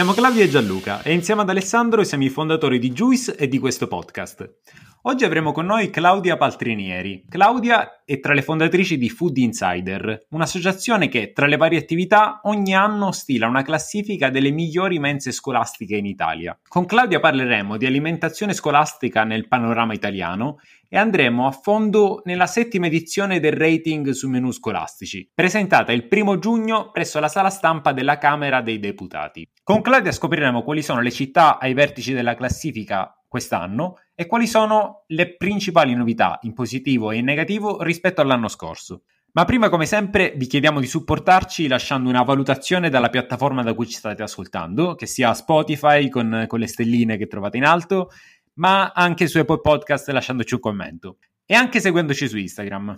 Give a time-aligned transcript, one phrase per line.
[0.00, 3.58] Siamo Claudio e Gianluca e insieme ad Alessandro siamo i fondatori di Juice e di
[3.58, 4.60] questo podcast.
[5.02, 7.26] Oggi avremo con noi Claudia Paltrinieri.
[7.28, 12.74] Claudia è tra le fondatrici di Food Insider, un'associazione che tra le varie attività ogni
[12.74, 16.58] anno stila una classifica delle migliori mense scolastiche in Italia.
[16.66, 20.60] Con Claudia parleremo di alimentazione scolastica nel panorama italiano
[20.92, 26.40] e andremo a fondo nella settima edizione del rating sui menù scolastici, presentata il primo
[26.40, 29.48] giugno presso la sala stampa della Camera dei Deputati.
[29.62, 35.04] Con Claudia scopriremo quali sono le città ai vertici della classifica quest'anno e quali sono
[35.06, 39.04] le principali novità in positivo e in negativo rispetto all'anno scorso.
[39.32, 43.86] Ma prima, come sempre, vi chiediamo di supportarci lasciando una valutazione dalla piattaforma da cui
[43.86, 48.10] ci state ascoltando, che sia Spotify con, con le stelline che trovate in alto,
[48.60, 51.16] ma anche su Apple Podcast lasciandoci un commento
[51.46, 52.94] e anche seguendoci su Instagram.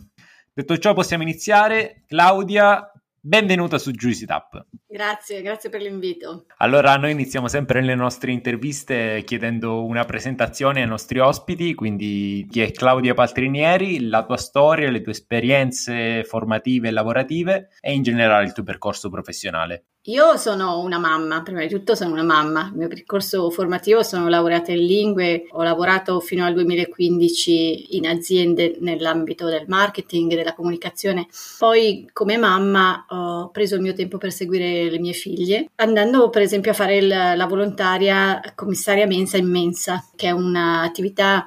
[0.52, 2.02] Detto ciò, possiamo iniziare.
[2.06, 4.66] Claudia, benvenuta su Juicy Tap.
[4.84, 6.46] Grazie, grazie per l'invito.
[6.58, 12.60] Allora, noi iniziamo sempre le nostre interviste chiedendo una presentazione ai nostri ospiti, quindi chi
[12.60, 18.46] è Claudia Paltrinieri, la tua storia, le tue esperienze formative e lavorative e in generale
[18.46, 19.84] il tuo percorso professionale.
[20.06, 24.28] Io sono una mamma, prima di tutto sono una mamma, il mio percorso formativo sono
[24.28, 30.54] laureata in lingue, ho lavorato fino al 2015 in aziende nell'ambito del marketing e della
[30.54, 36.30] comunicazione, poi come mamma ho preso il mio tempo per seguire le mie figlie, andando
[36.30, 41.44] per esempio a fare il, la volontaria commissaria mensa in mensa, che è un'attività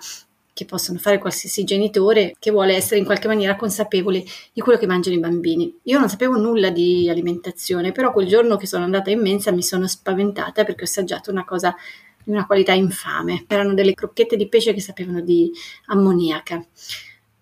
[0.55, 4.87] che possono fare qualsiasi genitore che vuole essere in qualche maniera consapevole di quello che
[4.87, 5.79] mangiano i bambini.
[5.83, 9.61] Io non sapevo nulla di alimentazione, però quel giorno che sono andata in mensa mi
[9.61, 11.75] sono spaventata perché ho assaggiato una cosa
[12.23, 13.43] di una qualità infame.
[13.49, 15.51] Erano delle crocchette di pesce che sapevano di
[15.87, 16.65] ammoniaca.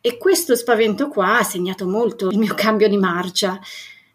[0.02, 3.60] E questo spavento qua ha segnato molto il mio cambio di marcia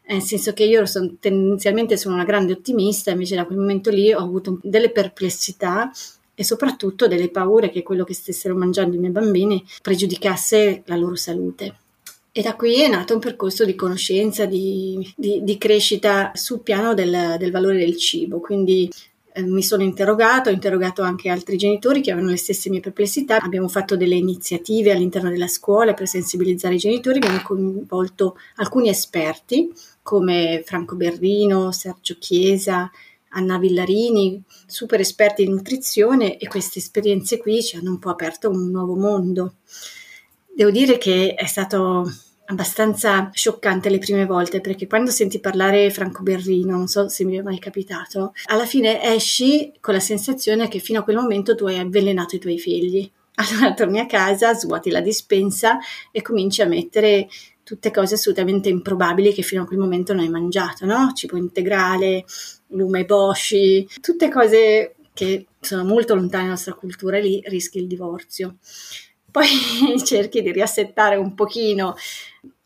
[0.09, 4.11] nel senso che io sono, tendenzialmente sono una grande ottimista, invece da quel momento lì
[4.11, 5.91] ho avuto delle perplessità
[6.41, 11.17] e soprattutto delle paure che quello che stessero mangiando i miei bambini pregiudicasse la loro
[11.17, 11.75] salute.
[12.31, 16.95] E da qui è nato un percorso di conoscenza, di, di, di crescita sul piano
[16.95, 18.39] del, del, valore del cibo.
[18.39, 18.89] Quindi
[19.33, 23.41] eh, mi sono interrogato, ho interrogato anche altri genitori che avevano le stesse mie perplessità.
[23.41, 29.73] Abbiamo fatto delle iniziative all'interno della scuola per sensibilizzare i genitori, abbiamo coinvolto alcuni esperti
[30.03, 32.89] come Franco Berrino, Sergio Chiesa,
[33.31, 38.49] Anna Villarini, super esperti di nutrizione e queste esperienze qui ci hanno un po' aperto
[38.51, 39.55] un nuovo mondo.
[40.55, 42.11] Devo dire che è stato
[42.51, 47.37] abbastanza scioccante le prime volte perché quando senti parlare Franco Berrino, non so se mi
[47.37, 51.67] è mai capitato, alla fine esci con la sensazione che fino a quel momento tu
[51.67, 53.11] hai avvelenato i tuoi figli.
[53.39, 55.79] Allora torni a casa, svuoti la dispensa
[56.11, 57.29] e cominci a mettere
[57.63, 61.13] tutte cose assolutamente improbabili che fino a quel momento non hai mangiato, no?
[61.15, 62.25] Cibo integrale,
[62.69, 67.87] lume boshi, tutte cose che sono molto lontane dalla nostra cultura e lì rischi il
[67.87, 68.57] divorzio.
[69.31, 69.47] Poi
[70.05, 71.97] cerchi di riassettare un pochino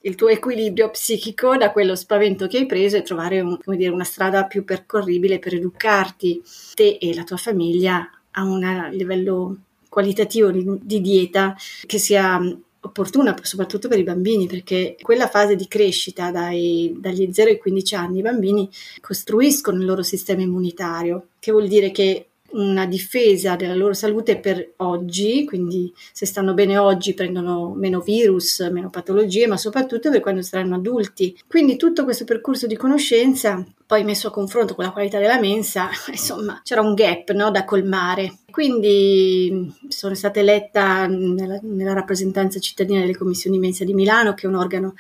[0.05, 4.05] il tuo equilibrio psichico da quello spavento che hai preso e trovare un, dire, una
[4.05, 6.43] strada più percorribile per educarti
[6.75, 9.57] te e la tua famiglia a un livello
[9.89, 11.55] qualitativo di dieta
[11.87, 12.41] che sia
[12.84, 17.94] opportuna soprattutto per i bambini perché quella fase di crescita dai, dagli 0 ai 15
[17.94, 18.69] anni i bambini
[19.00, 24.75] costruiscono il loro sistema immunitario che vuol dire che una difesa della loro salute per
[24.79, 30.43] oggi, quindi se stanno bene oggi prendono meno virus, meno patologie, ma soprattutto per quando
[30.43, 31.39] saranno adulti.
[31.47, 35.89] Quindi tutto questo percorso di conoscenza, poi messo a confronto con la qualità della mensa,
[36.11, 38.39] insomma, c'era un gap no, da colmare.
[38.51, 44.49] Quindi sono stata eletta nella, nella rappresentanza cittadina delle commissioni mensa di Milano, che è
[44.49, 44.95] un organo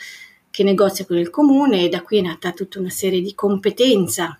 [0.50, 4.38] che negozia con il comune e da qui è nata tutta una serie di competenza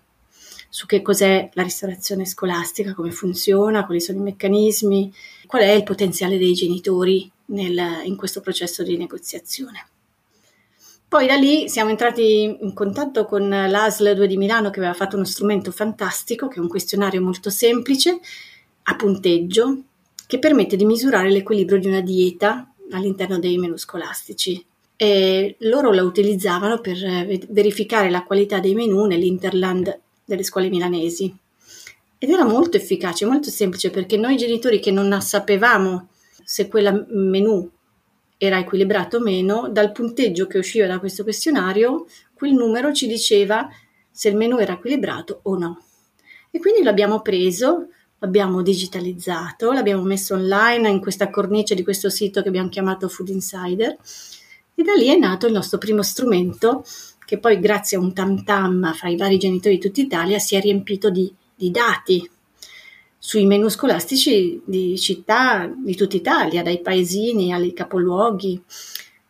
[0.73, 5.13] su che cos'è la ristorazione scolastica, come funziona, quali sono i meccanismi,
[5.45, 9.85] qual è il potenziale dei genitori nel, in questo processo di negoziazione.
[11.07, 15.15] Poi da lì siamo entrati in contatto con l'ASL 2 di Milano che aveva fatto
[15.15, 18.19] uno strumento fantastico, che è un questionario molto semplice,
[18.81, 19.77] a punteggio,
[20.25, 24.65] che permette di misurare l'equilibrio di una dieta all'interno dei menu scolastici.
[24.95, 26.97] E loro la utilizzavano per
[27.49, 31.35] verificare la qualità dei menu nell'Interland delle scuole milanesi.
[32.17, 36.09] Ed era molto efficace, molto semplice perché noi genitori che non sapevamo
[36.43, 37.69] se quel menù
[38.37, 43.69] era equilibrato o meno, dal punteggio che usciva da questo questionario quel numero ci diceva
[44.11, 45.81] se il menù era equilibrato o no.
[46.51, 47.87] E quindi l'abbiamo preso,
[48.19, 53.29] l'abbiamo digitalizzato, l'abbiamo messo online in questa cornice di questo sito che abbiamo chiamato Food
[53.29, 53.97] Insider
[54.75, 56.83] e da lì è nato il nostro primo strumento
[57.33, 60.55] che poi grazie a un tam tam fra i vari genitori di tutta Italia si
[60.55, 62.29] è riempito di, di dati
[63.17, 68.61] sui menu scolastici di città di tutta Italia, dai paesini ai capoluoghi.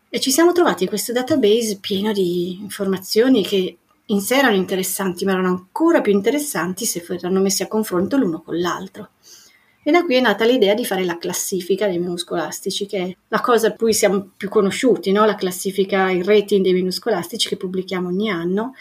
[0.09, 3.77] E ci siamo trovati in questo database pieno di informazioni che
[4.07, 8.41] in sé erano interessanti, ma erano ancora più interessanti se furono messi a confronto l'uno
[8.41, 9.09] con l'altro.
[9.85, 13.15] E da qui è nata l'idea di fare la classifica dei menu scolastici, che è
[13.27, 15.25] la cosa a cui siamo più conosciuti, no?
[15.25, 18.74] la classifica, il rating dei menu scolastici che pubblichiamo ogni anno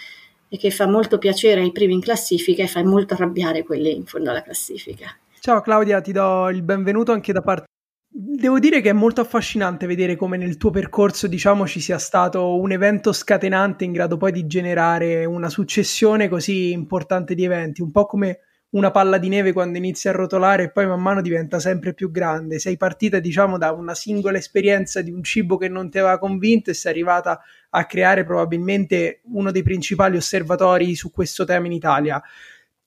[0.49, 4.04] e che fa molto piacere ai primi in classifica e fa molto arrabbiare quelli in
[4.04, 5.16] fondo alla classifica.
[5.40, 7.66] Ciao Claudia, ti do il benvenuto anche da parte
[8.14, 12.60] Devo dire che è molto affascinante vedere come nel tuo percorso, diciamo, ci sia stato
[12.60, 17.90] un evento scatenante in grado poi di generare una successione così importante di eventi, un
[17.90, 18.40] po' come
[18.72, 22.10] una palla di neve quando inizia a rotolare e poi man mano diventa sempre più
[22.10, 22.58] grande.
[22.58, 26.70] Sei partita, diciamo, da una singola esperienza di un cibo che non ti aveva convinto
[26.70, 27.40] e sei arrivata
[27.70, 32.22] a creare probabilmente uno dei principali osservatori su questo tema in Italia.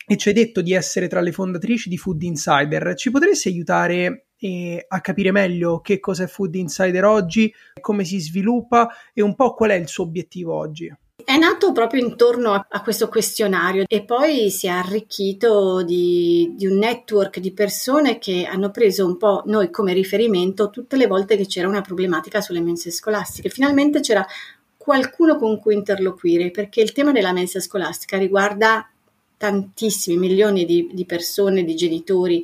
[0.08, 2.96] E ci hai detto di essere tra le fondatrici di Food Insider.
[2.96, 8.20] Ci potresti aiutare eh, a capire meglio che cosa è Food Insider oggi, come si
[8.20, 10.92] sviluppa e un po' qual è il suo obiettivo oggi?
[11.26, 16.68] È nato proprio intorno a, a questo questionario e poi si è arricchito di, di,
[16.68, 21.36] un network di persone che hanno preso un po' noi come riferimento tutte le volte
[21.36, 23.50] che c'era una problematica sulle mense scolastiche.
[23.50, 24.24] Finalmente c'era
[24.78, 28.88] qualcuno con cui interloquire, perché il tema della mensa scolastica riguarda
[29.36, 32.44] tantissimi milioni di, di persone, di genitori,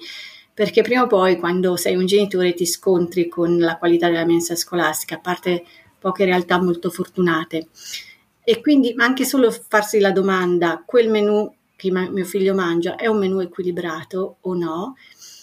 [0.51, 4.55] perché prima o poi quando sei un genitore ti scontri con la qualità della mensa
[4.55, 5.63] scolastica, a parte
[5.99, 7.67] poche realtà molto fortunate.
[8.43, 13.07] E quindi anche solo farsi la domanda, quel menù che ma- mio figlio mangia è
[13.07, 14.95] un menù equilibrato o no?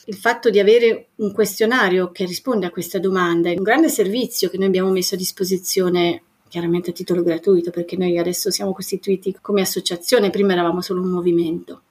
[0.07, 4.49] Il fatto di avere un questionario che risponde a questa domanda è un grande servizio
[4.49, 9.37] che noi abbiamo messo a disposizione chiaramente a titolo gratuito perché noi adesso siamo costituiti
[9.41, 11.83] come associazione, prima eravamo solo un movimento.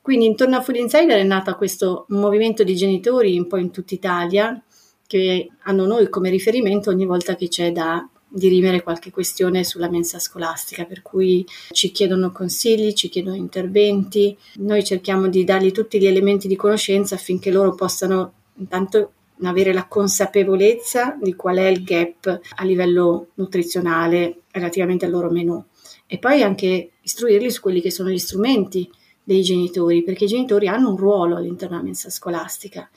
[0.00, 3.94] Quindi intorno a Food Insider è nato questo movimento di genitori un po' in tutta
[3.94, 4.60] Italia
[5.06, 10.18] che hanno noi come riferimento ogni volta che c'è da dirimere qualche questione sulla mensa
[10.18, 16.06] scolastica, per cui ci chiedono consigli, ci chiedono interventi, noi cerchiamo di dargli tutti gli
[16.06, 19.12] elementi di conoscenza affinché loro possano intanto
[19.42, 25.62] avere la consapevolezza di qual è il gap a livello nutrizionale relativamente al loro menù
[26.06, 28.90] e poi anche istruirli su quelli che sono gli strumenti
[29.22, 32.90] dei genitori, perché i genitori hanno un ruolo all'interno della mensa scolastica.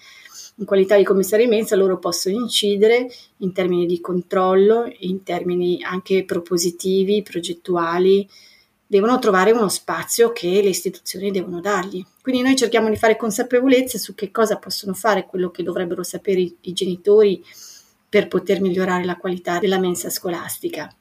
[0.55, 6.25] In qualità di commissari mensa loro possono incidere in termini di controllo, in termini anche
[6.25, 8.27] propositivi, progettuali,
[8.85, 12.05] devono trovare uno spazio che le istituzioni devono dargli.
[12.21, 16.41] Quindi noi cerchiamo di fare consapevolezza su che cosa possono fare, quello che dovrebbero sapere
[16.41, 17.43] i, i genitori
[18.07, 20.95] per poter migliorare la qualità della mensa scolastica.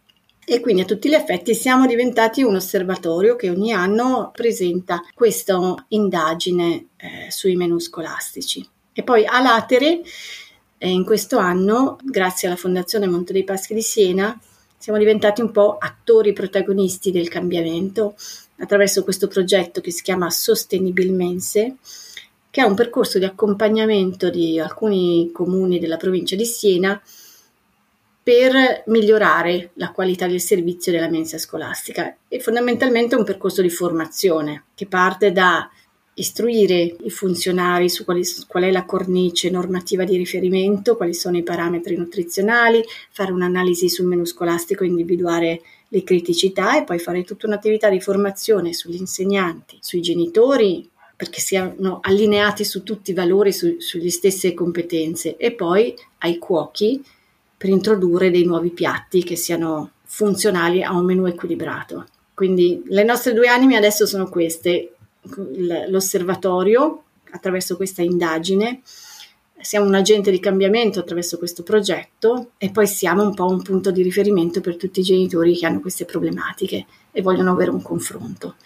[0.44, 5.84] E quindi a tutti gli effetti siamo diventati un osservatorio che ogni anno presenta questa
[5.88, 8.66] indagine eh, sui menu scolastici.
[8.94, 10.02] E poi a Latere,
[10.78, 14.38] eh, in questo anno, grazie alla Fondazione Monte dei Paschi di Siena,
[14.76, 18.16] siamo diventati un po' attori protagonisti del cambiamento
[18.58, 21.76] attraverso questo progetto che si chiama Sostenibilmense,
[22.50, 27.00] che è un percorso di accompagnamento di alcuni comuni della provincia di Siena
[28.22, 32.14] per migliorare la qualità del servizio della mensa scolastica.
[32.28, 35.70] E fondamentalmente un percorso di formazione che parte da
[36.14, 41.42] istruire i funzionari su quali, qual è la cornice normativa di riferimento, quali sono i
[41.42, 47.88] parametri nutrizionali, fare un'analisi sul menu scolastico, individuare le criticità e poi fare tutta un'attività
[47.88, 54.10] di formazione sugli insegnanti, sui genitori, perché siano allineati su tutti i valori, su, sulle
[54.10, 57.02] stesse competenze e poi ai cuochi
[57.56, 62.06] per introdurre dei nuovi piatti che siano funzionali a un menù equilibrato.
[62.34, 64.94] Quindi le nostre due anime adesso sono queste,
[65.88, 68.82] l'osservatorio attraverso questa indagine,
[69.62, 73.90] siamo un agente di cambiamento attraverso questo progetto e poi siamo un po' un punto
[73.90, 78.56] di riferimento per tutti i genitori che hanno queste problematiche e vogliono avere un confronto.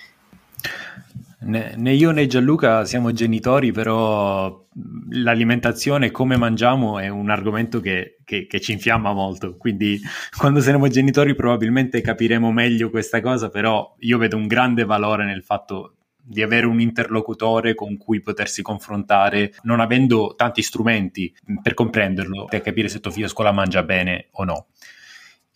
[1.39, 4.67] Né, io né Gianluca siamo genitori, però
[5.11, 9.57] l'alimentazione e come mangiamo è un argomento che, che, che, ci infiamma molto.
[9.57, 10.01] Quindi
[10.37, 15.45] quando saremo genitori probabilmente capiremo meglio questa cosa, però io vedo un grande valore nel
[15.45, 15.96] fatto
[16.27, 22.63] di avere un interlocutore con cui potersi confrontare, non avendo tanti strumenti per comprenderlo, per
[22.63, 24.67] capire se tuo figlio a scuola mangia bene o no.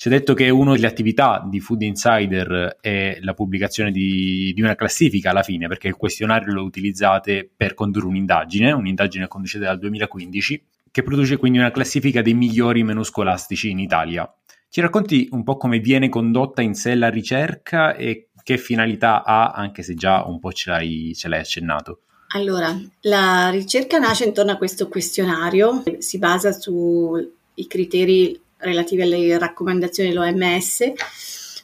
[0.00, 4.62] Ci ha detto che una delle attività di Food Insider è la pubblicazione di, di,
[4.62, 9.78] una classifica alla fine, perché il questionario lo utilizzate per condurre un'indagine, un'indagine conducete dal
[9.78, 14.32] 2015, che produce quindi una classifica dei migliori menu scolastici in Italia.
[14.70, 19.50] Ci racconti un po' come viene condotta in sé la ricerca e che finalità ha,
[19.50, 22.00] anche se già un po' ce l'hai, ce l'hai accennato?
[22.32, 27.28] Allora, la ricerca nasce intorno a questo questionario, si basa sui
[27.66, 30.92] criteri relativi alle raccomandazioni dell'OMS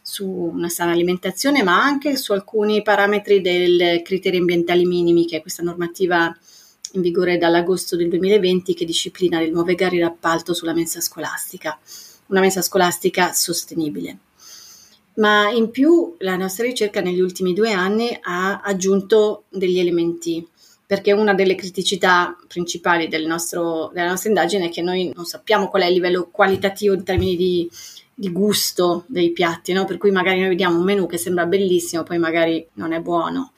[0.03, 5.41] su una sana alimentazione, ma anche su alcuni parametri dei criteri ambientali minimi, che è
[5.41, 6.37] questa normativa
[6.93, 11.79] in vigore dall'agosto del 2020 che disciplina le nuove gare d'appalto sulla mensa scolastica,
[12.27, 14.19] una mensa scolastica sostenibile.
[15.17, 20.47] Ma in più la nostra ricerca negli ultimi due anni ha aggiunto degli elementi
[20.87, 25.69] perché una delle criticità principali del nostro, della nostra indagine è che noi non sappiamo
[25.69, 27.69] qual è il livello qualitativo in termini di,
[28.15, 29.85] di gusto dei piatti, no?
[29.85, 33.53] per cui magari noi vediamo un menù che sembra bellissimo, poi magari non è buono.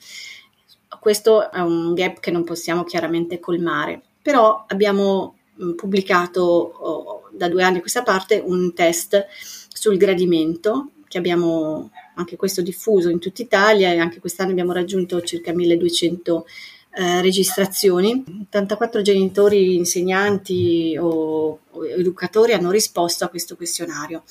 [0.99, 5.35] Questo è un gap che non possiamo chiaramente colmare, però abbiamo
[5.75, 9.27] pubblicato oh, da due anni a questa parte un test
[9.71, 15.19] sul gradimento che abbiamo anche questo diffuso in tutta Italia e anche quest'anno abbiamo raggiunto
[15.21, 16.45] circa 1200
[16.91, 24.23] eh, registrazioni, 84 genitori, insegnanti o, o educatori hanno risposto a questo questionario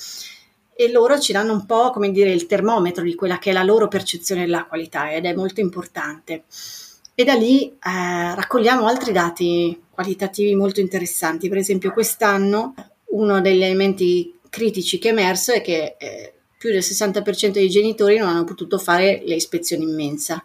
[0.81, 3.65] e loro ci danno un po' come dire il termometro di quella che è la
[3.65, 6.45] loro percezione della qualità ed è molto importante.
[7.17, 11.49] E da lì eh, raccogliamo altri dati qualitativi molto interessanti.
[11.49, 12.75] Per esempio, quest'anno
[13.07, 18.19] uno degli elementi critici che è emerso è che eh, più del 60% dei genitori
[18.19, 20.45] non hanno potuto fare le ispezioni in mensa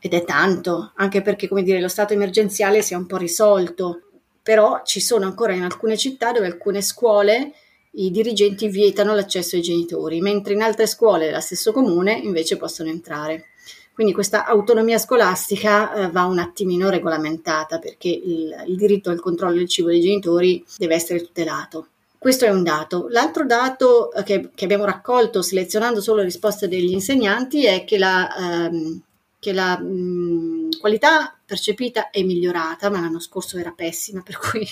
[0.00, 4.02] ed è tanto, anche perché come dire, lo stato emergenziale si è un po' risolto,
[4.42, 7.52] però ci sono ancora in alcune città dove alcune scuole
[7.92, 12.88] i dirigenti vietano l'accesso ai genitori, mentre in altre scuole dello stesso comune invece possono
[12.88, 13.46] entrare.
[13.92, 19.56] Quindi questa autonomia scolastica eh, va un attimino regolamentata perché il, il diritto al controllo
[19.56, 21.88] del cibo dei genitori deve essere tutelato.
[22.20, 23.06] Questo è un dato.
[23.08, 27.96] L'altro dato eh, che, che, abbiamo raccolto selezionando solo le risposte degli insegnanti è che
[27.96, 29.00] la, ehm,
[29.38, 34.68] che la mh, qualità percepita è migliorata, ma l'anno scorso era pessima, per cui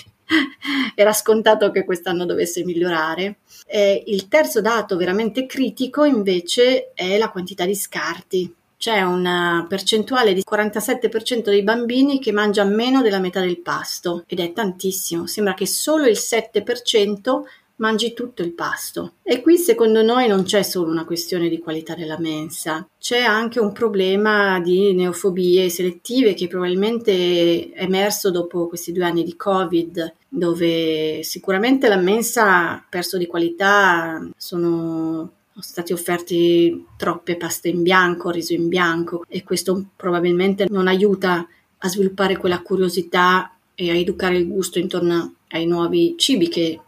[0.93, 3.37] era scontato che quest'anno dovesse migliorare.
[3.65, 8.53] Eh, il terzo dato veramente critico invece è la quantità di scarti.
[8.79, 14.39] C'è una percentuale di 47% dei bambini che mangia meno della metà del pasto ed
[14.39, 15.27] è tantissimo.
[15.27, 17.41] Sembra che solo il 7%
[17.75, 19.15] mangi tutto il pasto.
[19.21, 23.59] E qui secondo noi non c'è solo una questione di qualità della mensa, c'è anche
[23.59, 30.13] un problema di neofobie selettive che probabilmente è emerso dopo questi due anni di Covid,
[30.29, 38.29] dove sicuramente la mensa ha perso di qualità, sono stati offerti troppe paste in bianco,
[38.29, 41.47] riso in bianco e questo probabilmente non aiuta
[41.77, 46.79] a sviluppare quella curiosità e a educare il gusto intorno ai nuovi cibi che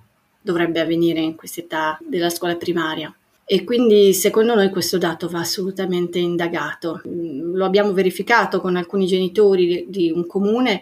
[0.41, 3.13] dovrebbe avvenire in quest'età della scuola primaria.
[3.45, 7.01] E quindi secondo noi questo dato va assolutamente indagato.
[7.03, 10.81] Lo abbiamo verificato con alcuni genitori di un comune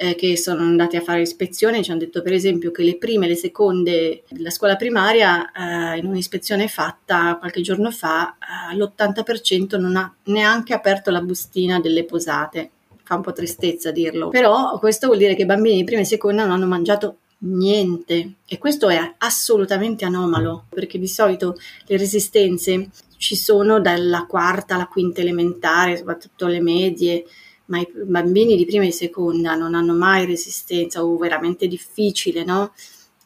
[0.00, 3.26] eh, che sono andati a fare ispezione, ci hanno detto per esempio che le prime
[3.26, 8.36] e le seconde della scuola primaria eh, in un'ispezione fatta qualche giorno fa
[8.70, 12.70] eh, l'80% non ha neanche aperto la bustina delle posate.
[13.02, 16.04] Fa un po' tristezza dirlo, però questo vuol dire che i bambini di prima e
[16.04, 18.34] seconda non hanno mangiato niente.
[18.46, 24.86] E questo è assolutamente anomalo perché di solito le resistenze ci sono dalla quarta alla
[24.86, 27.24] quinta elementare, soprattutto le medie,
[27.68, 32.72] ma i bambini di prima e seconda non hanno mai resistenza o veramente difficile, no?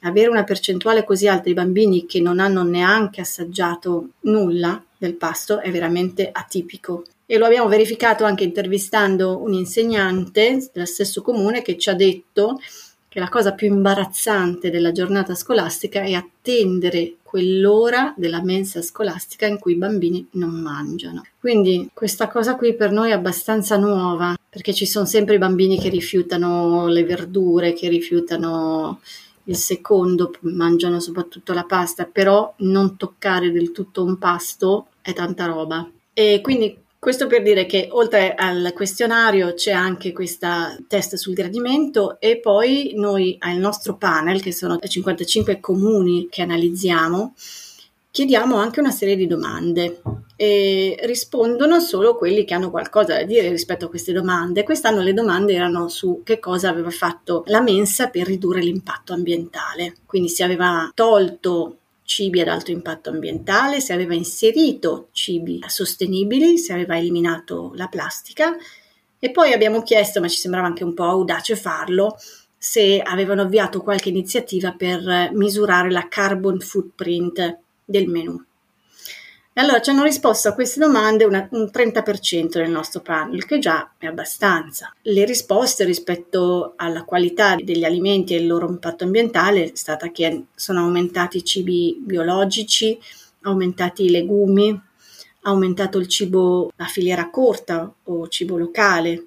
[0.01, 5.61] Avere una percentuale così alta di bambini che non hanno neanche assaggiato nulla del pasto
[5.61, 7.05] è veramente atipico.
[7.25, 12.61] E lo abbiamo verificato anche intervistando un insegnante dello stesso comune che ci ha detto
[13.09, 19.59] che la cosa più imbarazzante della giornata scolastica è attendere quell'ora della mensa scolastica in
[19.59, 21.25] cui i bambini non mangiano.
[21.41, 25.79] Quindi questa cosa qui per noi è abbastanza nuova, perché ci sono sempre i bambini
[25.79, 29.01] che rifiutano le verdure, che rifiutano
[29.45, 35.47] il secondo, mangiano soprattutto la pasta, però non toccare del tutto un pasto è tanta
[35.47, 35.91] roba.
[36.13, 42.21] E quindi questo per dire che oltre al questionario c'è anche questa test sul gradimento
[42.21, 47.35] e poi noi al nostro panel, che sono 55 comuni che analizziamo,
[48.09, 50.01] chiediamo anche una serie di domande
[50.37, 54.63] e rispondono solo quelli che hanno qualcosa da dire rispetto a queste domande.
[54.63, 59.97] Quest'anno le domande erano su che cosa aveva fatto la mensa per ridurre l'impatto ambientale,
[60.07, 66.73] quindi si aveva tolto cibi ad alto impatto ambientale, se aveva inserito cibi sostenibili, se
[66.73, 68.57] aveva eliminato la plastica
[69.19, 72.17] e poi abbiamo chiesto, ma ci sembrava anche un po' audace farlo,
[72.59, 78.43] se avevano avviato qualche iniziativa per misurare la carbon footprint del menù.
[79.55, 83.59] E allora ci hanno risposto a queste domande una, un 30% del nostro panel, che
[83.59, 84.95] già è abbastanza.
[85.03, 90.45] Le risposte rispetto alla qualità degli alimenti e il loro impatto ambientale è stata che
[90.55, 92.99] sono aumentati i cibi biologici,
[93.43, 94.81] aumentati i legumi,
[95.43, 99.27] aumentato il cibo a filiera corta o cibo locale,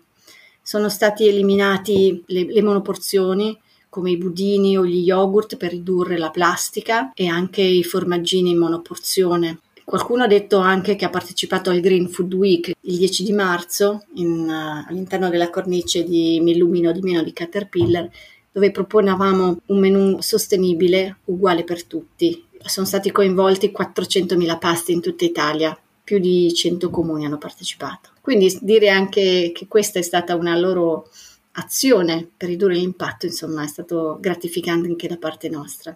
[0.63, 3.55] sono stati eliminati le, le monoporzioni
[3.89, 8.58] come i budini o gli yogurt per ridurre la plastica e anche i formaggini in
[8.58, 9.60] monoporzione.
[9.86, 14.06] Qualcuno ha detto anche che ha partecipato al Green Food Week il 10 di marzo
[14.15, 18.10] in, uh, all'interno della cornice di Mi illumino di meno di Caterpillar
[18.51, 22.46] dove proponevamo un menù sostenibile uguale per tutti.
[22.63, 28.12] Sono stati coinvolti 400.000 pasti in tutta Italia, più di 100 comuni hanno partecipato.
[28.22, 31.10] Quindi dire anche che questa è stata una loro
[31.54, 35.96] azione per ridurre l'impatto, insomma, è stato gratificante anche da parte nostra.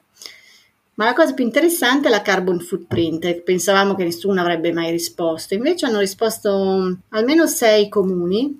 [0.99, 3.41] Ma la cosa più interessante è la carbon footprint.
[3.41, 8.59] Pensavamo che nessuno avrebbe mai risposto, invece hanno risposto almeno sei comuni,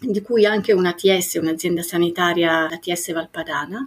[0.00, 3.86] di cui anche una TS, un'azienda sanitaria, la TS Valpadana.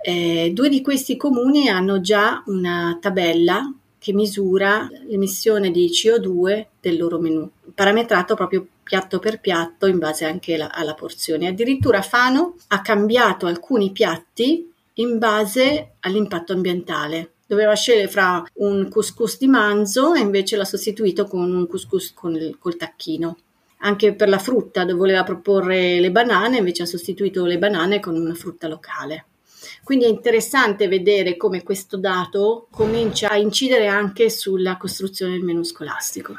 [0.00, 6.96] Eh, due di questi comuni hanno già una tabella che misura l'emissione di CO2 del
[6.96, 11.48] loro menù, parametrato proprio piatto per piatto in base anche la, alla porzione.
[11.48, 17.32] Addirittura Fano ha cambiato alcuni piatti in base all'impatto ambientale.
[17.46, 22.34] Doveva scegliere fra un couscous di manzo e invece l'ha sostituito con un couscous con
[22.34, 23.38] il, col tacchino.
[23.80, 28.16] Anche per la frutta, dove voleva proporre le banane, invece ha sostituito le banane con
[28.16, 29.26] una frutta locale.
[29.84, 35.62] Quindi è interessante vedere come questo dato comincia a incidere anche sulla costruzione del menù
[35.62, 36.38] scolastico.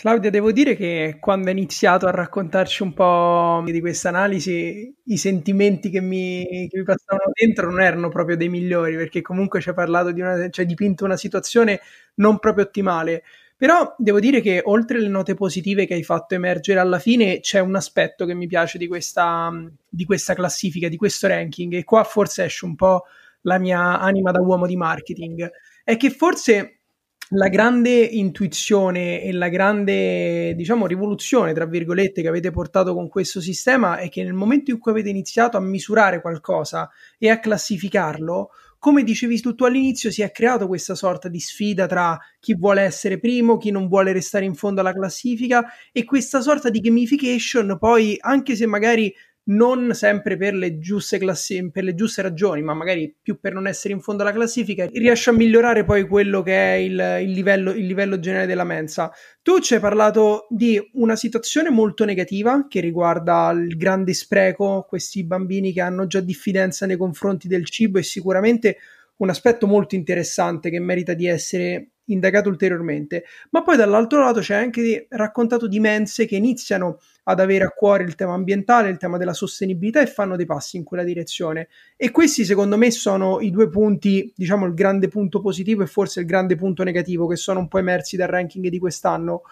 [0.00, 5.16] Claudia, devo dire che quando hai iniziato a raccontarci un po' di questa analisi, i
[5.16, 9.70] sentimenti che mi, che mi, passavano dentro non erano proprio dei migliori, perché comunque ci
[9.70, 11.80] hai parlato di una, ci hai dipinto una situazione
[12.14, 13.24] non proprio ottimale.
[13.56, 17.58] Però devo dire che oltre alle note positive che hai fatto emergere alla fine, c'è
[17.58, 19.50] un aspetto che mi piace di questa,
[19.88, 23.02] di questa classifica, di questo ranking, e qua forse esce un po'
[23.40, 25.50] la mia anima da uomo di marketing.
[25.82, 26.77] È che forse
[27.30, 33.40] la grande intuizione e la grande, diciamo, rivoluzione, tra virgolette, che avete portato con questo
[33.40, 36.88] sistema è che nel momento in cui avete iniziato a misurare qualcosa
[37.18, 41.86] e a classificarlo, come dicevi tu, tu all'inizio, si è creato questa sorta di sfida
[41.86, 46.40] tra chi vuole essere primo, chi non vuole restare in fondo alla classifica e questa
[46.40, 49.12] sorta di gamification poi, anche se magari
[49.48, 53.66] non sempre per le, giuste classi- per le giuste ragioni, ma magari più per non
[53.66, 57.70] essere in fondo alla classifica, riesce a migliorare poi quello che è il, il, livello,
[57.70, 59.10] il livello generale della mensa.
[59.42, 65.24] Tu ci hai parlato di una situazione molto negativa che riguarda il grande spreco, questi
[65.24, 68.76] bambini che hanno già diffidenza nei confronti del cibo e sicuramente
[69.18, 74.54] un aspetto molto interessante che merita di essere indagato ulteriormente, ma poi dall'altro lato c'è
[74.54, 79.18] anche raccontato di mense che iniziano ad avere a cuore il tema ambientale, il tema
[79.18, 81.68] della sostenibilità e fanno dei passi in quella direzione.
[81.94, 86.20] E questi secondo me sono i due punti, diciamo il grande punto positivo e forse
[86.20, 89.42] il grande punto negativo che sono un po' emersi dal ranking di quest'anno.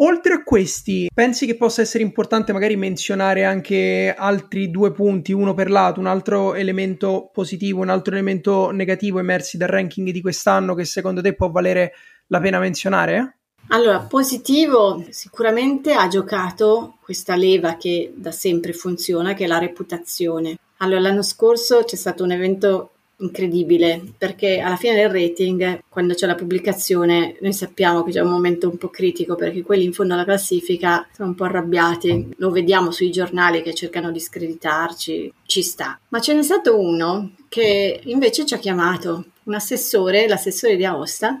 [0.00, 5.54] Oltre a questi, pensi che possa essere importante magari menzionare anche altri due punti, uno
[5.54, 10.74] per lato, un altro elemento positivo, un altro elemento negativo emersi dal ranking di quest'anno
[10.74, 11.94] che secondo te può valere
[12.26, 13.37] la pena menzionare?
[13.70, 20.56] Allora, positivo, sicuramente ha giocato questa leva che da sempre funziona, che è la reputazione.
[20.78, 26.26] Allora, l'anno scorso c'è stato un evento incredibile perché alla fine del rating quando c'è
[26.26, 30.14] la pubblicazione noi sappiamo che c'è un momento un po' critico perché quelli in fondo
[30.14, 35.62] alla classifica sono un po' arrabbiati lo vediamo sui giornali che cercano di screditarci ci
[35.62, 40.84] sta ma ce n'è stato uno che invece ci ha chiamato un assessore l'assessore di
[40.84, 41.40] Aosta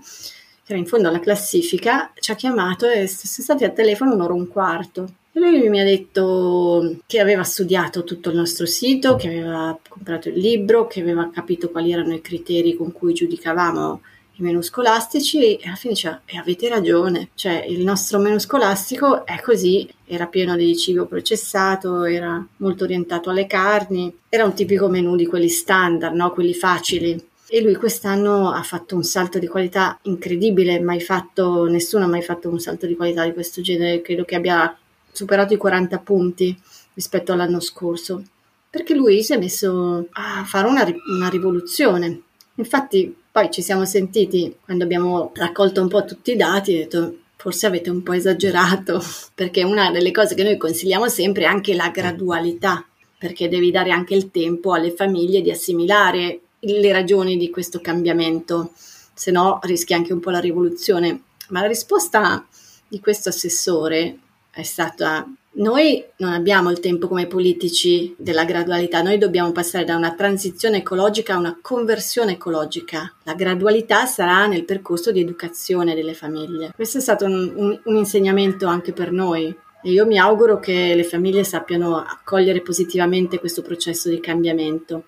[0.68, 4.34] che era in fondo alla classifica ci ha chiamato e siamo stati a telefono un'ora
[4.34, 9.28] e un quarto lui mi ha detto che aveva studiato tutto il nostro sito, che
[9.28, 14.00] aveva comprato il libro, che aveva capito quali erano i criteri con cui giudicavamo
[14.38, 19.24] i menu scolastici e alla fine diceva e avete ragione, cioè il nostro menu scolastico
[19.24, 24.88] è così, era pieno di cibo processato, era molto orientato alle carni, era un tipico
[24.88, 26.32] menu di quelli standard, no?
[26.32, 27.26] quelli facili.
[27.50, 32.20] E lui quest'anno ha fatto un salto di qualità incredibile, mai fatto, nessuno ha mai
[32.20, 34.76] fatto un salto di qualità di questo genere, credo che abbia
[35.10, 36.54] superato i 40 punti
[36.92, 38.22] rispetto all'anno scorso,
[38.68, 42.20] perché lui si è messo a fare una, una rivoluzione.
[42.56, 47.16] Infatti Poi ci siamo sentiti quando abbiamo raccolto un po' tutti i dati e detto
[47.36, 49.00] forse avete un po' esagerato,
[49.34, 53.90] perché una delle cose che noi consigliamo sempre è anche la gradualità, perché devi dare
[53.90, 58.72] anche il tempo alle famiglie di assimilare le ragioni di questo cambiamento,
[59.14, 61.22] se no rischi anche un po' la rivoluzione.
[61.48, 62.46] Ma la risposta
[62.86, 64.18] di questo assessore
[64.50, 65.26] è stata
[65.58, 70.78] noi non abbiamo il tempo come politici della gradualità, noi dobbiamo passare da una transizione
[70.78, 73.12] ecologica a una conversione ecologica.
[73.24, 76.70] La gradualità sarà nel percorso di educazione delle famiglie.
[76.74, 79.46] Questo è stato un, un, un insegnamento anche per noi
[79.82, 85.04] e io mi auguro che le famiglie sappiano accogliere positivamente questo processo di cambiamento.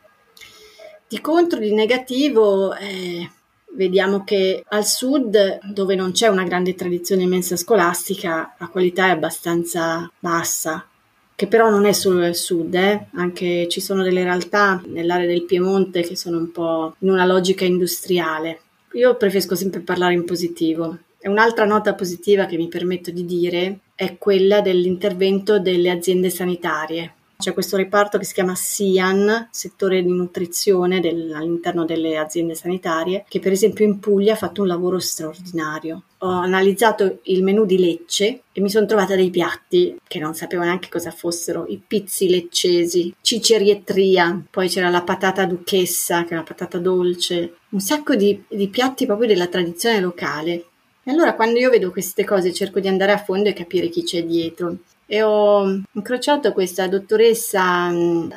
[1.10, 3.28] Di contro, di negativo, eh,
[3.74, 9.10] vediamo che al sud, dove non c'è una grande tradizione mensa scolastica, la qualità è
[9.10, 10.86] abbastanza bassa,
[11.34, 13.06] che però non è solo nel sud, eh?
[13.14, 17.64] anche ci sono delle realtà nell'area del Piemonte che sono un po' in una logica
[17.64, 18.60] industriale.
[18.92, 20.96] Io preferisco sempre parlare in positivo.
[21.18, 27.14] E un'altra nota positiva che mi permetto di dire è quella dell'intervento delle aziende sanitarie.
[27.40, 33.24] C'è questo reparto che si chiama SIAN, settore di nutrizione del, all'interno delle aziende sanitarie,
[33.26, 36.02] che per esempio in Puglia ha fatto un lavoro straordinario.
[36.18, 40.62] Ho analizzato il menù di Lecce e mi sono trovata dei piatti che non sapevo
[40.62, 46.42] neanche cosa fossero, i pizzi leccesi, cicerietria, poi c'era la patata duchessa, che è una
[46.42, 50.66] patata dolce, un sacco di, di piatti proprio della tradizione locale.
[51.02, 54.02] E allora quando io vedo queste cose cerco di andare a fondo e capire chi
[54.02, 54.76] c'è dietro
[55.12, 57.90] e ho incrociato questa dottoressa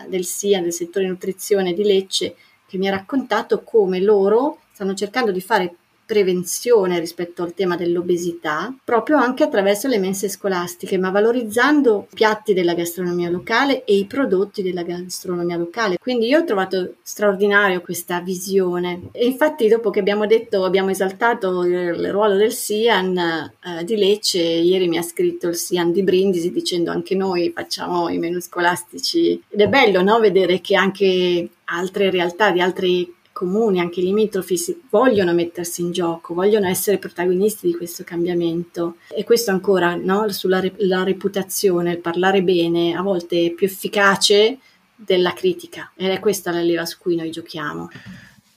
[0.07, 5.31] del SIA, del settore nutrizione di Lecce, che mi ha raccontato come loro stanno cercando
[5.31, 12.07] di fare prevenzione rispetto al tema dell'obesità, proprio anche attraverso le mense scolastiche, ma valorizzando
[12.11, 15.97] i piatti della gastronomia locale e i prodotti della gastronomia locale.
[15.97, 21.63] Quindi io ho trovato straordinario questa visione e infatti dopo che abbiamo detto, abbiamo esaltato
[21.63, 26.51] il ruolo del SIAN eh, di Lecce, ieri mi ha scritto il SIAN di Brindisi
[26.51, 30.19] dicendo anche noi facciamo i menu scolastici ed è bello no?
[30.19, 34.55] vedere che anche altre realtà di altri comuni, anche limitrofi,
[34.89, 38.97] vogliono mettersi in gioco, vogliono essere protagonisti di questo cambiamento.
[39.09, 40.29] E questo ancora no?
[40.29, 44.59] sulla re- reputazione, il parlare bene, a volte è più efficace
[44.95, 45.91] della critica.
[45.95, 47.89] Ed è questa la leva su cui noi giochiamo.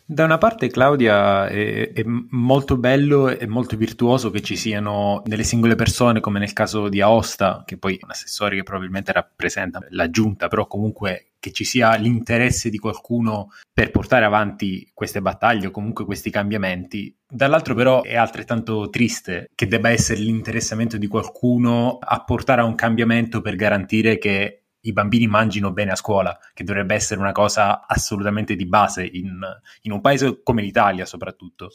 [0.08, 5.42] Da una parte, Claudia, è, è, molto bello e molto virtuoso che ci siano delle
[5.42, 9.84] singole persone, come nel caso di Aosta, che poi è un assessore che probabilmente rappresenta
[9.90, 15.66] la giunta, però comunque che ci sia l'interesse di qualcuno per portare avanti queste battaglie
[15.66, 17.12] o comunque questi cambiamenti.
[17.28, 22.76] Dall'altro però è altrettanto triste che debba essere l'interessamento di qualcuno a portare a un
[22.76, 27.86] cambiamento per garantire che i bambini mangino bene a scuola, che dovrebbe essere una cosa
[27.86, 29.40] assolutamente di base in,
[29.82, 31.70] in un paese come l'Italia soprattutto.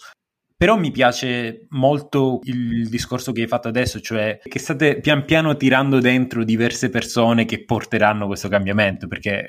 [0.62, 5.58] Però mi piace molto il discorso che hai fatto adesso, cioè che state pian piano
[5.58, 9.48] tirando dentro diverse persone che porteranno questo cambiamento, perché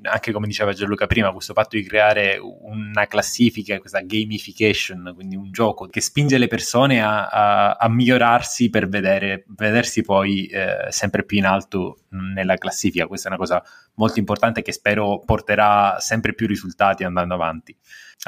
[0.00, 5.50] anche come diceva Gianluca prima, questo fatto di creare una classifica, questa gamification, quindi un
[5.50, 11.26] gioco che spinge le persone a, a, a migliorarsi per vedere, vedersi poi eh, sempre
[11.26, 13.06] più in alto nella classifica.
[13.06, 13.62] Questa è una cosa
[13.96, 17.76] molto importante che spero porterà sempre più risultati andando avanti.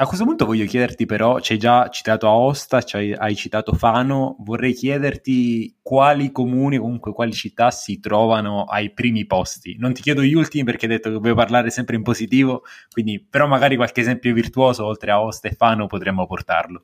[0.01, 2.81] A questo punto voglio chiederti però, ci hai già citato Aosta,
[3.17, 9.75] hai citato Fano, vorrei chiederti quali comuni comunque quali città si trovano ai primi posti.
[9.77, 13.19] Non ti chiedo gli ultimi perché hai detto che vuoi parlare sempre in positivo, quindi
[13.19, 16.83] però magari qualche esempio virtuoso oltre a Aosta e Fano potremmo portarlo.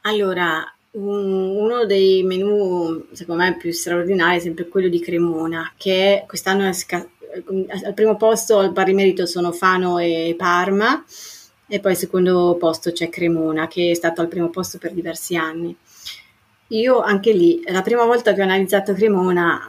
[0.00, 6.66] Allora, uno dei menu secondo me più straordinari è sempre quello di Cremona, che quest'anno
[6.66, 7.06] è sca-
[7.84, 11.04] al primo posto al pari merito sono Fano e Parma
[11.68, 15.36] e poi al secondo posto c'è Cremona che è stato al primo posto per diversi
[15.36, 15.76] anni.
[16.70, 19.60] Io anche lì, la prima volta che ho analizzato Cremona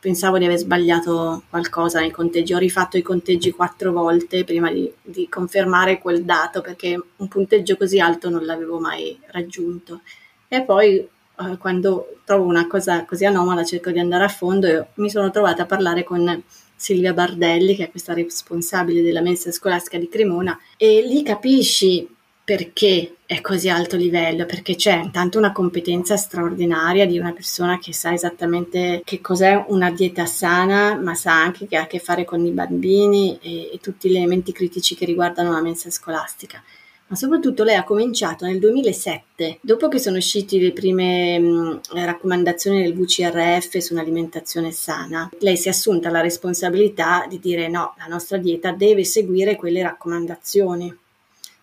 [0.00, 4.92] pensavo di aver sbagliato qualcosa nei conteggi, ho rifatto i conteggi quattro volte prima di,
[5.00, 10.00] di confermare quel dato perché un punteggio così alto non l'avevo mai raggiunto.
[10.48, 14.86] E poi eh, quando trovo una cosa così anomala cerco di andare a fondo e
[14.94, 16.42] mi sono trovata a parlare con
[16.80, 22.08] Silvia Bardelli, che è questa responsabile della mensa scolastica di Cremona, e lì capisci
[22.42, 27.92] perché è così alto livello, perché c'è intanto una competenza straordinaria di una persona che
[27.92, 32.24] sa esattamente che cos'è una dieta sana, ma sa anche che ha a che fare
[32.24, 36.62] con i bambini e, e tutti gli elementi critici che riguardano la mensa scolastica
[37.10, 42.82] ma soprattutto lei ha cominciato nel 2007, dopo che sono uscite le prime mh, raccomandazioni
[42.82, 45.28] del VCRF su un'alimentazione sana.
[45.40, 49.82] Lei si è assunta la responsabilità di dire no, la nostra dieta deve seguire quelle
[49.82, 50.96] raccomandazioni.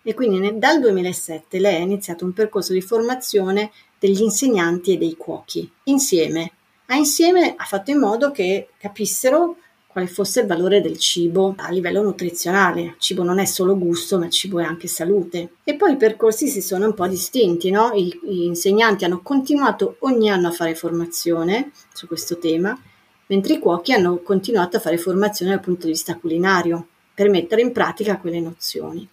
[0.02, 5.16] e quindi dal 2007 lei ha iniziato un percorso di formazione degli insegnanti e dei
[5.16, 6.52] cuochi insieme.
[6.86, 9.56] Ha insieme ha fatto in modo che capissero
[9.98, 12.82] quale fosse il valore del cibo a livello nutrizionale.
[12.82, 15.54] Il cibo non è solo gusto, ma il cibo è anche salute.
[15.64, 17.90] E poi i percorsi si sono un po' distinti, no?
[17.92, 22.80] I, gli insegnanti hanno continuato ogni anno a fare formazione su questo tema,
[23.26, 27.62] mentre i cuochi hanno continuato a fare formazione dal punto di vista culinario per mettere
[27.62, 29.06] in pratica quelle nozioni.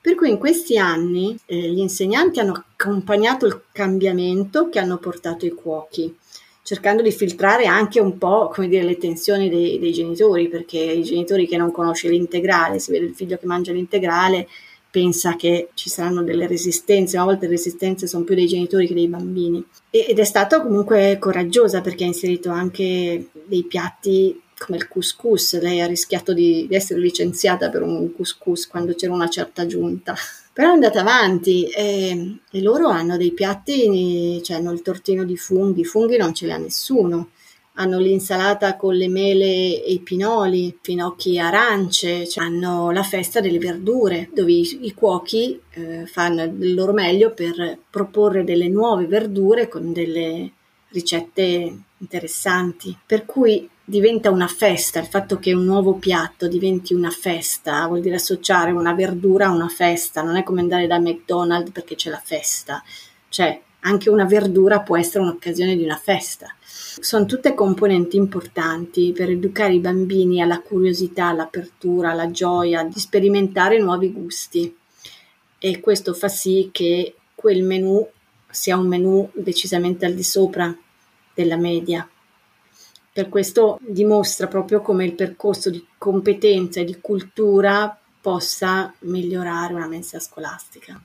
[0.00, 5.46] Per cui in questi anni eh, gli insegnanti hanno accompagnato il cambiamento che hanno portato
[5.46, 6.16] i cuochi
[6.66, 11.04] cercando di filtrare anche un po' come dire, le tensioni dei, dei, genitori, perché i
[11.04, 14.48] genitori che non conosce l'integrale, si vede il figlio che mangia l'integrale,
[14.90, 18.94] pensa che ci saranno delle resistenze, a volte le resistenze sono più dei genitori che
[18.94, 19.64] dei bambini.
[19.90, 25.80] Ed è stata comunque coraggiosa perché ha inserito anche dei piatti come il couscous, lei
[25.80, 30.16] ha rischiato di, di essere licenziata per un couscous quando c'era una certa giunta.
[30.56, 35.36] Però è andata avanti e, e, loro hanno dei piatti, cioè hanno il tortino di
[35.36, 37.28] funghi, funghi non ce li ha nessuno,
[37.74, 43.42] hanno l'insalata con le mele e i pinoli, finocchi e arance, cioè hanno la festa
[43.42, 49.04] delle verdure dove i, i cuochi eh, fanno il loro meglio per proporre delle nuove
[49.04, 50.52] verdure con delle
[50.88, 52.96] ricette interessanti.
[53.04, 58.00] Per cui diventa una festa, il fatto che un nuovo piatto diventi una festa vuol
[58.00, 62.10] dire associare una verdura a una festa, non è come andare da McDonald's perché c'è
[62.10, 62.82] la festa,
[63.28, 66.52] cioè anche una verdura può essere un'occasione di una festa.
[66.58, 73.78] Sono tutte componenti importanti per educare i bambini alla curiosità, all'apertura, alla gioia di sperimentare
[73.78, 74.76] nuovi gusti.
[75.58, 78.04] E questo fa sì che quel menù
[78.50, 80.76] sia un menù decisamente al di sopra
[81.32, 82.08] della media
[83.16, 89.86] per questo dimostra proprio come il percorso di competenza e di cultura possa migliorare una
[89.86, 91.00] mensa scolastica.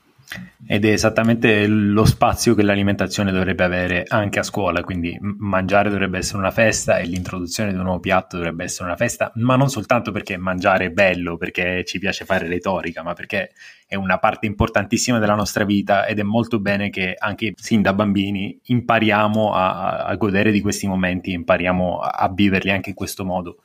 [0.65, 6.19] Ed è esattamente lo spazio che l'alimentazione dovrebbe avere anche a scuola, quindi mangiare dovrebbe
[6.19, 9.69] essere una festa e l'introduzione di un nuovo piatto dovrebbe essere una festa, ma non
[9.69, 13.51] soltanto perché mangiare è bello, perché ci piace fare retorica, ma perché
[13.91, 17.91] è una parte importantissima della nostra vita ed è molto bene che anche sin da
[17.91, 23.57] bambini impariamo a, a godere di questi momenti, impariamo a, viverli anche in questo modo.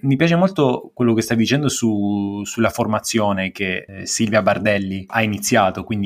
[0.00, 5.22] Mi piace molto quello che stai dicendo su, sulla formazione che eh, Silvia Bardelli ha
[5.22, 6.05] iniziato, quindi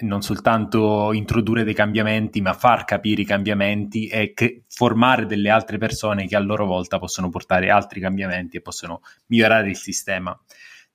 [0.00, 5.78] non soltanto introdurre dei cambiamenti, ma far capire i cambiamenti e che formare delle altre
[5.78, 10.38] persone che a loro volta possono portare altri cambiamenti e possono migliorare il sistema.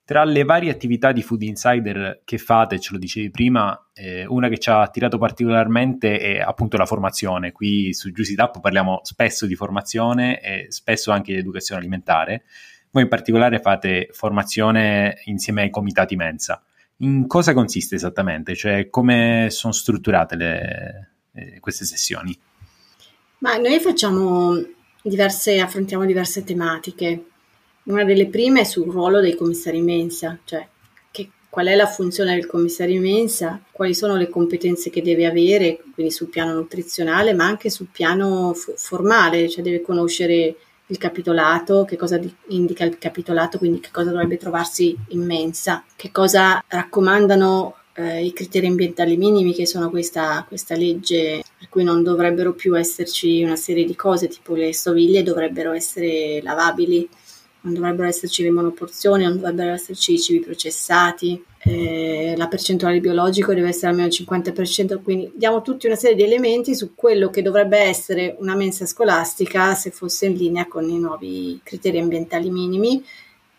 [0.06, 4.48] Tra le varie attività di Food Insider che fate, ce lo dicevi prima, eh, una
[4.48, 7.52] che ci ha attirato particolarmente è appunto la formazione.
[7.52, 12.44] Qui su Juicy Tap parliamo spesso di formazione e spesso anche di educazione alimentare.
[12.90, 16.62] Voi in particolare fate formazione insieme ai comitati mensa.
[16.98, 18.54] In cosa consiste esattamente?
[18.54, 22.38] Cioè come sono strutturate le, eh, queste sessioni?
[23.38, 24.62] Ma noi facciamo
[25.02, 27.24] diverse, affrontiamo diverse tematiche
[27.84, 30.66] una delle prime è sul ruolo dei commissari mensa, cioè
[31.10, 35.82] che, qual è la funzione del commissario mensa, quali sono le competenze che deve avere,
[35.92, 41.84] quindi sul piano nutrizionale, ma anche sul piano f- formale, cioè deve conoscere il capitolato,
[41.84, 46.62] che cosa di- indica il capitolato, quindi che cosa dovrebbe trovarsi in mensa, che cosa
[46.66, 52.52] raccomandano eh, i criteri ambientali minimi, che sono questa, questa legge per cui non dovrebbero
[52.52, 57.08] più esserci una serie di cose, tipo le stoviglie dovrebbero essere lavabili
[57.64, 63.54] non dovrebbero esserci le monoporzioni, non dovrebbero esserci i cibi processati, eh, la percentuale biologica
[63.54, 67.40] deve essere almeno il 50%, quindi diamo tutti una serie di elementi su quello che
[67.40, 73.02] dovrebbe essere una mensa scolastica se fosse in linea con i nuovi criteri ambientali minimi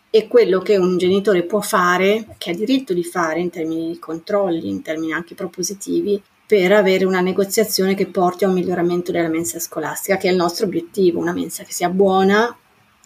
[0.08, 3.98] e quello che un genitore può fare, che ha diritto di fare in termini di
[3.98, 9.28] controlli, in termini anche propositivi, per avere una negoziazione che porti a un miglioramento della
[9.28, 12.56] mensa scolastica, che è il nostro obiettivo, una mensa che sia buona,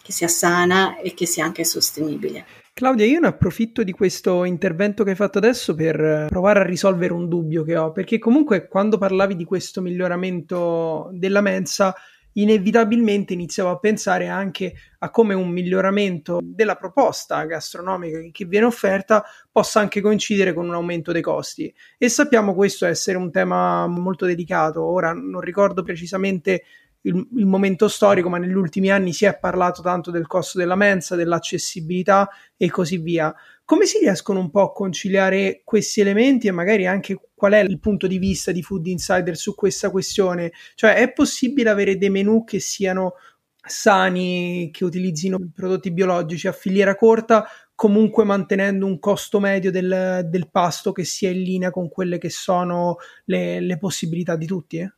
[0.01, 2.45] che sia sana e che sia anche sostenibile.
[2.73, 7.13] Claudia, io ne approfitto di questo intervento che hai fatto adesso per provare a risolvere
[7.13, 11.93] un dubbio che ho, perché comunque quando parlavi di questo miglioramento della mensa,
[12.33, 19.23] inevitabilmente iniziavo a pensare anche a come un miglioramento della proposta gastronomica che viene offerta
[19.51, 21.73] possa anche coincidere con un aumento dei costi.
[21.97, 24.81] E sappiamo questo essere un tema molto delicato.
[24.81, 26.63] Ora non ricordo precisamente
[27.01, 30.75] il, il, momento storico, ma negli ultimi anni si è parlato tanto del costo della
[30.75, 33.33] mensa, dell'accessibilità e così via.
[33.65, 37.79] Come si riescono un po' a conciliare questi elementi e magari anche qual è il
[37.79, 40.51] punto di vista di Food Insider su questa questione?
[40.75, 43.13] Cioè, è possibile avere dei menu che siano
[43.63, 47.47] sani, che utilizzino prodotti biologici a filiera corta
[47.81, 52.29] comunque mantenendo un costo medio del, del pasto che sia in linea con quelle che
[52.29, 54.77] sono le, le possibilità di tutti?
[54.77, 54.93] Eh?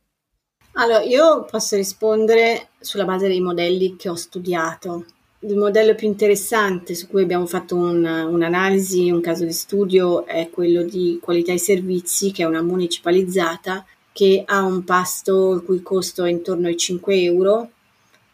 [0.76, 5.04] Allora, io posso rispondere sulla base dei modelli che ho studiato.
[5.40, 10.50] Il modello più interessante su cui abbiamo fatto un, un'analisi, un caso di studio, è
[10.50, 15.80] quello di qualità e servizi, che è una municipalizzata che ha un pasto il cui
[15.80, 17.70] costo è intorno ai 5 euro,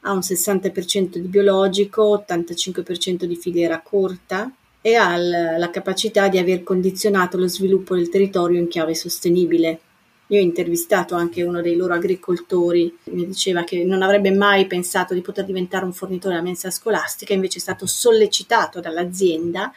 [0.00, 4.50] ha un 60% di biologico, 85% di filiera corta
[4.80, 9.80] e ha la capacità di aver condizionato lo sviluppo del territorio in chiave sostenibile.
[10.30, 15.12] Io ho intervistato anche uno dei loro agricoltori, mi diceva che non avrebbe mai pensato
[15.12, 19.72] di poter diventare un fornitore della mensa scolastica, invece è stato sollecitato dall'azienda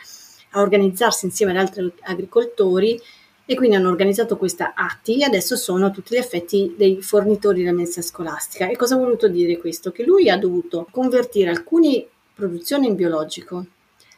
[0.52, 3.02] a organizzarsi insieme ad altri agricoltori
[3.46, 7.64] e quindi hanno organizzato questa ATI e adesso sono a tutti gli effetti dei fornitori
[7.64, 8.70] della mensa scolastica.
[8.70, 9.92] E cosa ha voluto dire questo?
[9.92, 13.66] Che lui ha dovuto convertire alcune produzioni in biologico,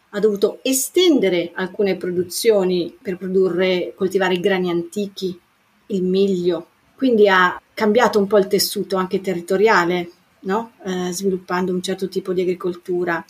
[0.10, 5.40] ha dovuto estendere alcune produzioni per produrre, coltivare grani antichi,
[5.88, 10.10] il miglio, quindi ha cambiato un po' il tessuto anche territoriale,
[10.42, 10.72] no?
[10.84, 13.24] eh, sviluppando un certo tipo di agricoltura.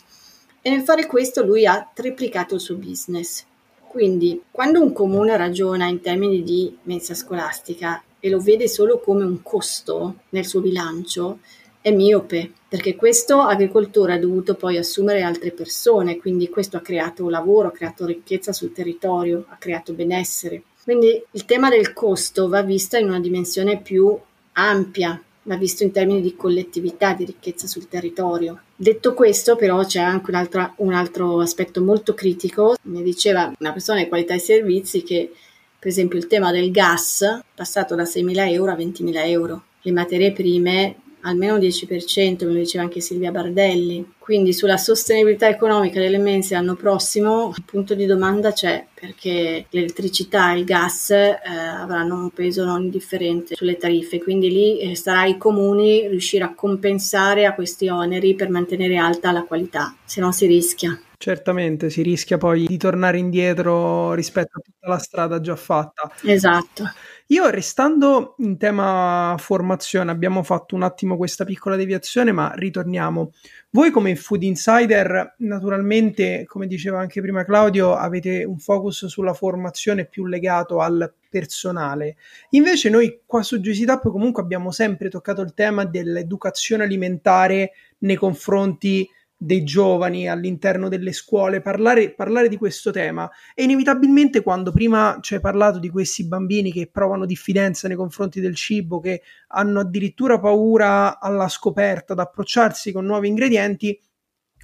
[0.62, 3.44] E nel fare questo lui ha triplicato il suo business.
[3.86, 9.24] Quindi, quando un comune ragiona in termini di mensa scolastica e lo vede solo come
[9.24, 11.38] un costo nel suo bilancio,
[11.80, 17.28] è miope, perché questo agricoltore ha dovuto poi assumere altre persone, quindi questo ha creato
[17.28, 20.62] lavoro, ha creato ricchezza sul territorio, ha creato benessere.
[20.86, 24.16] Quindi il tema del costo va visto in una dimensione più
[24.52, 28.60] ampia, va visto in termini di collettività, di ricchezza sul territorio.
[28.76, 32.76] Detto questo, però, c'è anche un, un altro aspetto molto critico.
[32.82, 35.32] Mi diceva una persona di qualità e servizi che,
[35.76, 39.62] per esempio, il tema del gas, passato da 6.000 euro a 20.000 euro.
[39.82, 44.14] Le materie prime almeno 10%, me lo diceva anche Silvia Bardelli.
[44.18, 50.52] Quindi sulla sostenibilità economica delle mense l'anno prossimo il punto di domanda c'è perché l'elettricità
[50.52, 55.20] e il gas eh, avranno un peso non indifferente sulle tariffe, quindi lì eh, sarà
[55.20, 60.32] ai comuni riuscire a compensare a questi oneri per mantenere alta la qualità, se no
[60.32, 60.98] si rischia.
[61.18, 66.12] Certamente si rischia poi di tornare indietro rispetto a tutta la strada già fatta.
[66.22, 66.84] Esatto.
[67.30, 73.32] Io restando in tema formazione, abbiamo fatto un attimo questa piccola deviazione, ma ritorniamo.
[73.70, 80.06] Voi come Food Insider, naturalmente, come diceva anche prima Claudio, avete un focus sulla formazione
[80.06, 82.14] più legato al personale.
[82.50, 89.04] Invece noi qua su Juicy comunque abbiamo sempre toccato il tema dell'educazione alimentare nei confronti
[89.46, 95.34] dei giovani all'interno delle scuole, parlare, parlare, di questo tema e inevitabilmente quando prima ci
[95.34, 100.40] hai parlato di questi bambini che provano diffidenza nei confronti del cibo, che hanno addirittura
[100.40, 103.96] paura alla scoperta, ad approcciarsi con nuovi ingredienti,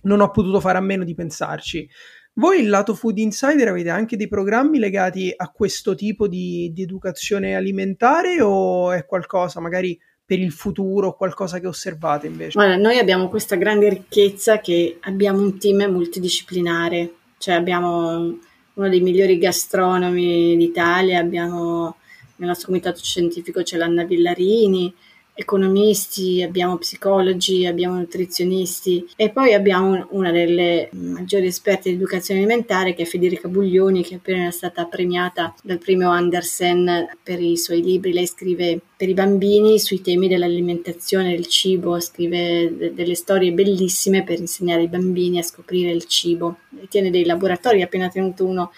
[0.03, 1.89] non ho potuto fare a meno di pensarci.
[2.35, 6.83] Voi il lato Food Insider avete anche dei programmi legati a questo tipo di, di
[6.83, 9.97] educazione alimentare o è qualcosa magari
[10.33, 12.53] per il futuro, qualcosa che osservate invece?
[12.53, 18.39] Guarda, noi abbiamo questa grande ricchezza che abbiamo un team multidisciplinare, cioè abbiamo
[18.73, 21.97] uno dei migliori gastronomi d'Italia, abbiamo
[22.37, 24.95] nel nostro comitato scientifico c'è l'Anna Villarini,
[25.35, 32.95] economisti, abbiamo psicologi, abbiamo nutrizionisti e poi abbiamo una delle maggiori esperte di educazione alimentare
[32.95, 37.83] che è Federica Buglioni che è appena stata premiata dal premio Andersen per i suoi
[37.83, 38.13] libri.
[38.13, 44.25] Lei scrive per i bambini sui temi dell'alimentazione, del cibo, scrive de- delle storie bellissime
[44.25, 46.59] per insegnare ai bambini a scoprire il cibo.
[46.81, 48.71] E tiene dei laboratori, ha appena tenuto uno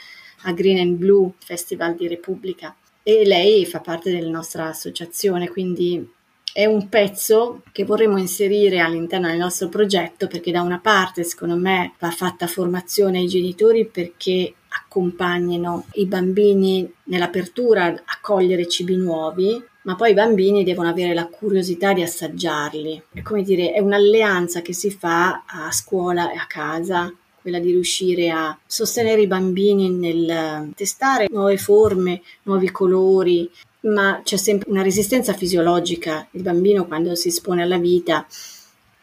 [0.46, 6.06] a Green and Blue, Festival di Repubblica e lei fa parte della nostra associazione, quindi
[6.54, 11.56] è un pezzo che vorremmo inserire all'interno del nostro progetto perché da una parte secondo
[11.56, 19.60] me va fatta formazione ai genitori perché accompagnino i bambini nell'apertura a cogliere cibi nuovi,
[19.82, 23.02] ma poi i bambini devono avere la curiosità di assaggiarli.
[23.12, 27.12] È come dire, è un'alleanza che si fa a scuola e a casa,
[27.42, 33.50] quella di riuscire a sostenere i bambini nel testare nuove forme, nuovi colori,
[33.84, 36.26] ma c'è sempre una resistenza fisiologica.
[36.32, 38.26] Il bambino quando si espone alla vita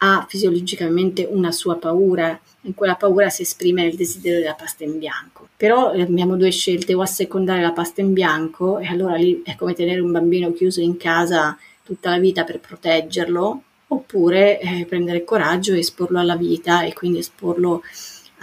[0.04, 4.98] ha fisiologicamente una sua paura, in quella paura si esprime il desiderio della pasta in
[4.98, 5.48] bianco.
[5.56, 9.54] Però eh, abbiamo due scelte, o assecondare la pasta in bianco, e allora lì è
[9.54, 15.22] come tenere un bambino chiuso in casa tutta la vita per proteggerlo, oppure eh, prendere
[15.22, 17.82] coraggio e esporlo alla vita e quindi esporlo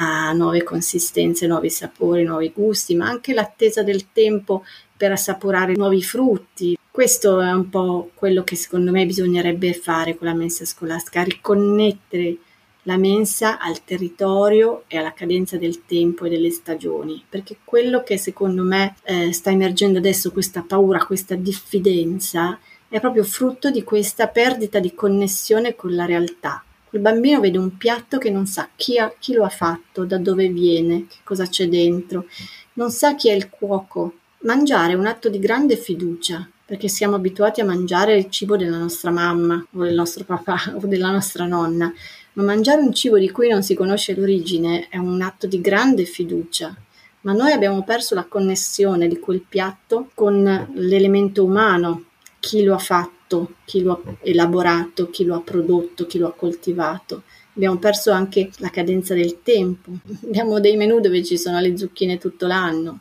[0.01, 4.63] a nuove consistenze, nuovi sapori, nuovi gusti, ma anche l'attesa del tempo
[4.95, 6.77] per assaporare nuovi frutti.
[6.89, 12.37] Questo è un po' quello che secondo me bisognerebbe fare con la mensa scolastica, riconnettere
[12.83, 18.17] la mensa al territorio e alla cadenza del tempo e delle stagioni, perché quello che
[18.17, 24.27] secondo me eh, sta emergendo adesso, questa paura, questa diffidenza, è proprio frutto di questa
[24.27, 26.63] perdita di connessione con la realtà.
[26.91, 30.17] Il bambino vede un piatto che non sa chi, ha, chi lo ha fatto, da
[30.17, 32.25] dove viene, che cosa c'è dentro,
[32.73, 34.13] non sa chi è il cuoco.
[34.39, 38.77] Mangiare è un atto di grande fiducia, perché siamo abituati a mangiare il cibo della
[38.77, 41.93] nostra mamma o del nostro papà o della nostra nonna,
[42.33, 46.05] ma mangiare un cibo di cui non si conosce l'origine è un atto di grande
[46.05, 46.75] fiducia.
[47.21, 52.05] Ma noi abbiamo perso la connessione di quel piatto con l'elemento umano,
[52.39, 53.18] chi lo ha fatto,
[53.65, 57.23] chi lo ha elaborato, chi lo ha prodotto, chi lo ha coltivato.
[57.55, 59.91] Abbiamo perso anche la cadenza del tempo.
[60.25, 62.99] Abbiamo dei menù dove ci sono le zucchine tutto l'anno.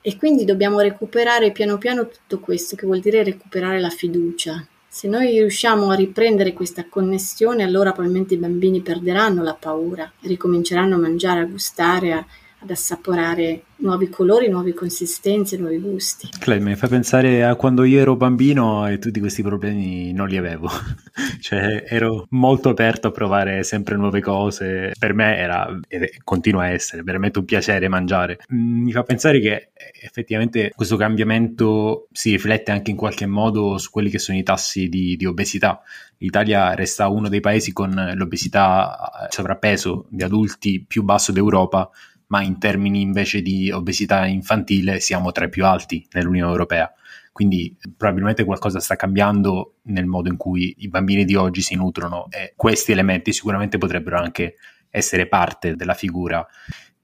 [0.00, 4.66] E quindi dobbiamo recuperare piano piano tutto questo, che vuol dire recuperare la fiducia.
[4.90, 10.94] Se noi riusciamo a riprendere questa connessione, allora probabilmente i bambini perderanno la paura, ricominceranno
[10.94, 12.26] a mangiare, a gustare, a,
[12.60, 16.28] ad assaporare nuovi colori, nuove consistenze, nuovi gusti.
[16.38, 20.36] Clay, mi fa pensare a quando io ero bambino e tutti questi problemi non li
[20.36, 20.68] avevo.
[21.40, 24.92] cioè, ero molto aperto a provare sempre nuove cose.
[24.98, 28.38] Per me era, e continua a essere, veramente un piacere mangiare.
[28.52, 29.70] Mm, mi fa pensare che
[30.02, 34.88] effettivamente questo cambiamento si riflette anche in qualche modo su quelli che sono i tassi
[34.88, 35.80] di, di obesità.
[36.18, 41.88] L'Italia resta uno dei paesi con l'obesità sovrappeso di adulti più basso d'Europa
[42.28, 46.92] ma in termini invece di obesità infantile siamo tra i più alti nell'Unione Europea.
[47.32, 52.26] Quindi probabilmente qualcosa sta cambiando nel modo in cui i bambini di oggi si nutrono
[52.30, 54.56] e questi elementi sicuramente potrebbero anche
[54.90, 56.44] essere parte della figura.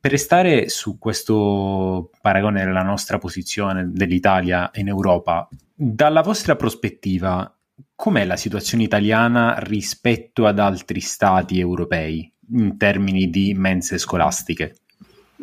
[0.00, 7.50] Per restare su questo paragone della nostra posizione dell'Italia in Europa, dalla vostra prospettiva,
[7.94, 14.76] com'è la situazione italiana rispetto ad altri stati europei in termini di mense scolastiche?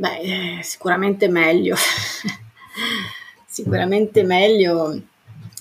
[0.01, 1.75] Beh, eh, sicuramente meglio.
[3.45, 4.99] sicuramente meglio.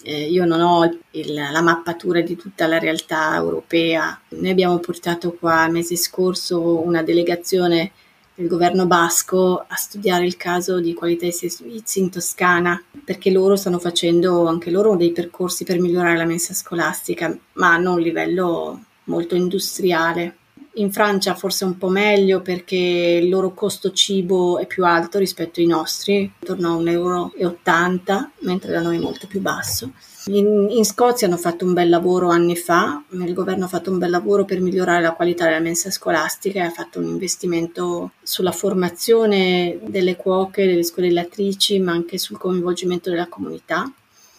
[0.03, 4.19] Eh, io non ho il, la mappatura di tutta la realtà europea.
[4.29, 7.93] Noi abbiamo portato qua il mese scorso una delegazione
[8.35, 13.57] del governo basco a studiare il caso di qualità e servizi in Toscana, perché loro
[13.57, 18.85] stanno facendo anche loro dei percorsi per migliorare la mensa scolastica, ma hanno un livello
[19.05, 20.37] molto industriale
[20.75, 22.77] in Francia forse un po' meglio perché
[23.23, 27.33] il loro costo cibo è più alto rispetto ai nostri, intorno a 1,80 euro,
[28.41, 29.93] mentre da noi è molto più basso.
[30.27, 33.99] In, in, Scozia hanno fatto un bel lavoro anni fa, il governo ha fatto un
[33.99, 38.53] bel lavoro per migliorare la qualità della mensa scolastica e ha fatto un investimento sulla
[38.53, 43.91] formazione delle cuoche, delle scolellatrici, ma anche sul coinvolgimento della comunità.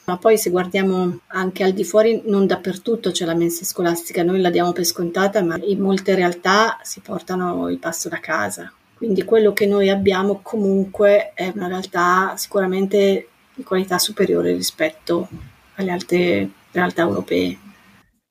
[0.05, 4.41] Ma poi se guardiamo anche al di fuori, non dappertutto c'è la mensa scolastica, noi
[4.41, 8.71] la diamo per scontata, ma in molte realtà si portano il pasto da casa.
[8.95, 15.27] Quindi quello che noi abbiamo comunque è una realtà sicuramente di qualità superiore rispetto
[15.75, 17.57] alle altre realtà europee.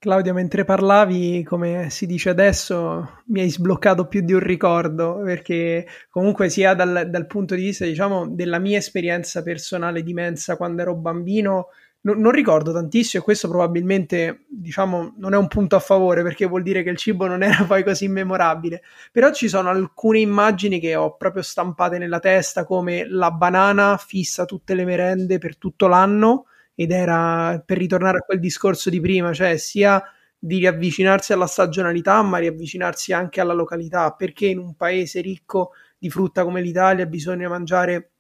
[0.01, 5.87] Claudia, mentre parlavi, come si dice adesso, mi hai sbloccato più di un ricordo, perché
[6.09, 10.81] comunque sia dal, dal punto di vista, diciamo, della mia esperienza personale di mensa quando
[10.81, 11.67] ero bambino,
[12.01, 16.47] no, non ricordo tantissimo e questo probabilmente, diciamo, non è un punto a favore, perché
[16.47, 18.81] vuol dire che il cibo non era poi così memorabile.
[19.13, 24.47] Però ci sono alcune immagini che ho proprio stampate nella testa, come la banana fissa
[24.47, 26.47] tutte le merende per tutto l'anno
[26.81, 30.03] ed era per ritornare a quel discorso di prima, cioè sia
[30.39, 36.09] di riavvicinarsi alla stagionalità, ma riavvicinarsi anche alla località, perché in un paese ricco di
[36.09, 38.13] frutta come l'Italia bisogna mangiare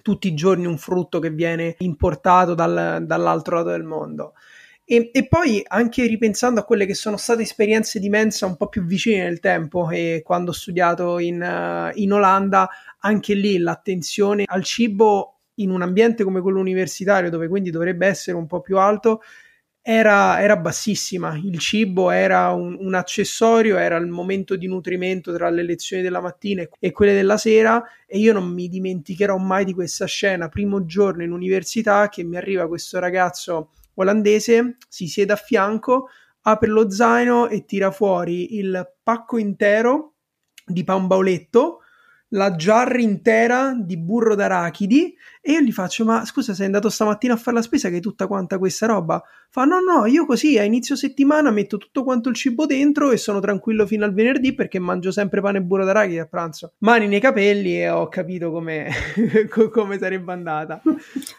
[0.00, 4.32] tutti i giorni un frutto che viene importato dal, dall'altro lato del mondo.
[4.86, 8.68] E, e, poi anche ripensando a quelle che sono state esperienze di mensa un po'
[8.68, 14.44] più vicine nel tempo e quando ho studiato in, uh, in Olanda, anche lì l'attenzione
[14.46, 18.78] al cibo in un ambiente come quello universitario, dove quindi dovrebbe essere un po' più
[18.78, 19.20] alto,
[19.80, 21.40] era, era bassissima.
[21.42, 26.20] Il cibo era un, un, accessorio, era il momento di nutrimento tra le lezioni della
[26.20, 27.82] mattina e quelle della sera.
[28.06, 30.48] E io non mi dimenticherò mai di questa scena.
[30.48, 36.08] Primo giorno in università che mi arriva questo ragazzo olandese, si siede a fianco,
[36.42, 40.14] apre lo zaino e tira fuori il pacco intero
[40.64, 41.80] di pan bauletto
[42.32, 47.32] la jar intera di burro d'arachidi e io gli faccio ma scusa sei andato stamattina
[47.32, 49.22] a fare la spesa che hai tutta quanta questa roba?
[49.48, 53.16] Fa no no io così a inizio settimana metto tutto quanto il cibo dentro e
[53.16, 56.72] sono tranquillo fino al venerdì perché mangio sempre pane e burro d'arachidi a pranzo.
[56.78, 58.90] Mani nei capelli e ho capito come,
[59.72, 60.82] come sarebbe andata.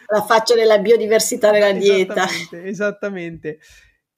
[0.08, 2.14] La faccia della biodiversità della dieta.
[2.14, 3.60] Esattamente, esattamente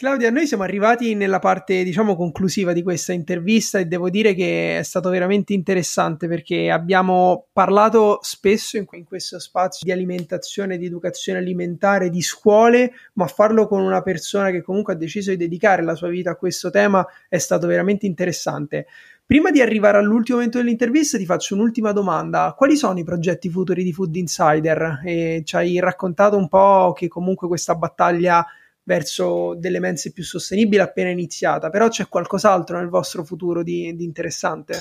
[0.02, 4.80] Claudia, noi siamo arrivati nella parte, diciamo, conclusiva di questa intervista e devo dire che
[4.80, 10.88] è stato veramente interessante perché abbiamo parlato spesso in, in questo spazio di alimentazione, di
[10.88, 15.84] educazione alimentare, di scuole, ma farlo con una persona che comunque ha deciso di dedicare
[15.84, 18.88] la sua vita a questo tema è stato veramente interessante.
[19.24, 22.56] Prima di arrivare all'ultimo momento dell'intervista ti faccio un'ultima domanda.
[22.58, 25.02] Quali sono i progetti futuri di Food Insider?
[25.06, 28.44] E ci hai raccontato un po' che comunque questa battaglia
[28.84, 34.04] verso delle mense più sostenibili appena iniziata, però c'è qualcos'altro nel vostro futuro di, di
[34.04, 34.80] interessante?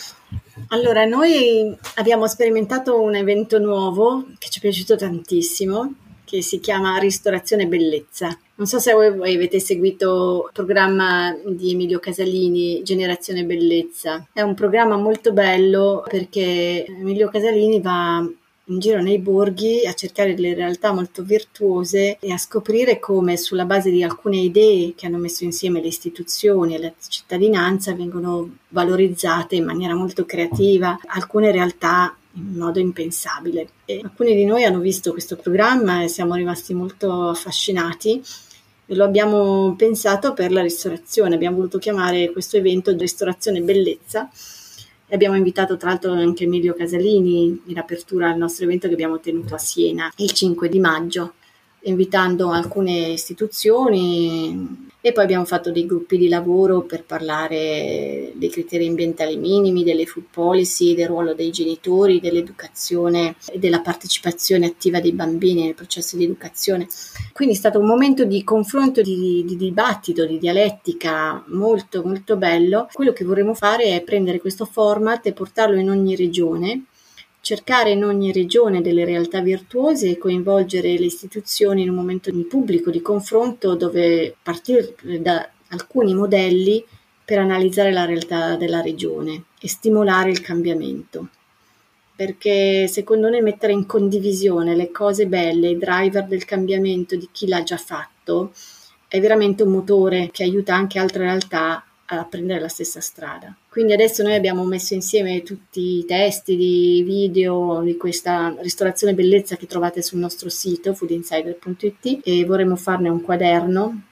[0.68, 5.94] Allora, noi abbiamo sperimentato un evento nuovo che ci è piaciuto tantissimo,
[6.24, 8.28] che si chiama Ristorazione Bellezza.
[8.54, 14.28] Non so se voi, avete seguito il programma di Emilio Casalini, Generazione Bellezza.
[14.32, 18.24] È un programma molto bello perché Emilio Casalini va
[18.70, 23.64] in giro nei borghi a cercare delle realtà molto virtuose e a scoprire come sulla
[23.64, 29.56] base di alcune idee che hanno messo insieme le istituzioni e la cittadinanza vengono valorizzate
[29.56, 33.68] in maniera molto creativa alcune realtà in modo impensabile.
[33.84, 38.22] E alcuni di noi hanno visto questo programma e siamo rimasti molto affascinati
[38.86, 41.34] e lo abbiamo pensato per la ristorazione.
[41.34, 44.30] Abbiamo voluto chiamare questo evento Ristorazione Bellezza
[45.10, 49.18] e abbiamo invitato tra l'altro anche Emilio Casalini in apertura al nostro evento che abbiamo
[49.18, 51.34] tenuto a Siena il 5 di maggio,
[51.80, 58.86] invitando alcune istituzioni e poi abbiamo fatto dei gruppi di lavoro per parlare dei criteri
[58.86, 65.12] ambientali minimi, delle food policy, del ruolo dei genitori, dell'educazione e della partecipazione attiva dei
[65.12, 66.86] bambini nel processo di educazione.
[67.32, 72.88] Quindi è stato un momento di confronto, di, di dibattito, di dialettica molto molto bello.
[72.92, 76.84] Quello che vorremmo fare è prendere questo format e portarlo in ogni regione
[77.50, 82.44] cercare in ogni regione delle realtà virtuose e coinvolgere le istituzioni in un momento di
[82.44, 86.84] pubblico, di confronto, dove partire da alcuni modelli
[87.24, 91.30] per analizzare la realtà della regione e stimolare il cambiamento.
[92.14, 97.48] Perché secondo noi mettere in condivisione le cose belle, i driver del cambiamento di chi
[97.48, 98.52] l'ha già fatto,
[99.08, 101.84] è veramente un motore che aiuta anche altre realtà
[102.18, 103.54] a prendere la stessa strada.
[103.68, 109.56] Quindi adesso noi abbiamo messo insieme tutti i testi di video di questa ristorazione bellezza
[109.56, 114.02] che trovate sul nostro sito foodinsider.it e vorremmo farne un quaderno,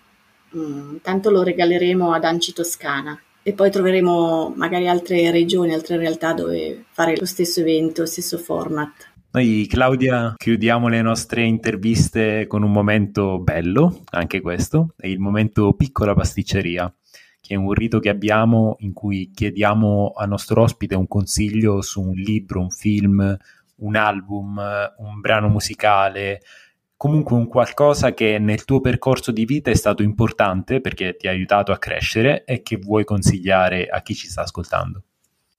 [0.57, 6.32] mm, tanto lo regaleremo ad Anci Toscana e poi troveremo magari altre regioni, altre realtà
[6.34, 9.11] dove fare lo stesso evento, stesso format.
[9.30, 15.74] Noi, Claudia, chiudiamo le nostre interviste con un momento bello, anche questo, è il momento
[15.74, 16.92] piccola pasticceria
[17.41, 22.01] che è un rito che abbiamo in cui chiediamo al nostro ospite un consiglio su
[22.01, 23.36] un libro, un film,
[23.76, 24.59] un album,
[24.99, 26.41] un brano musicale,
[26.97, 31.30] comunque un qualcosa che nel tuo percorso di vita è stato importante perché ti ha
[31.30, 35.03] aiutato a crescere e che vuoi consigliare a chi ci sta ascoltando.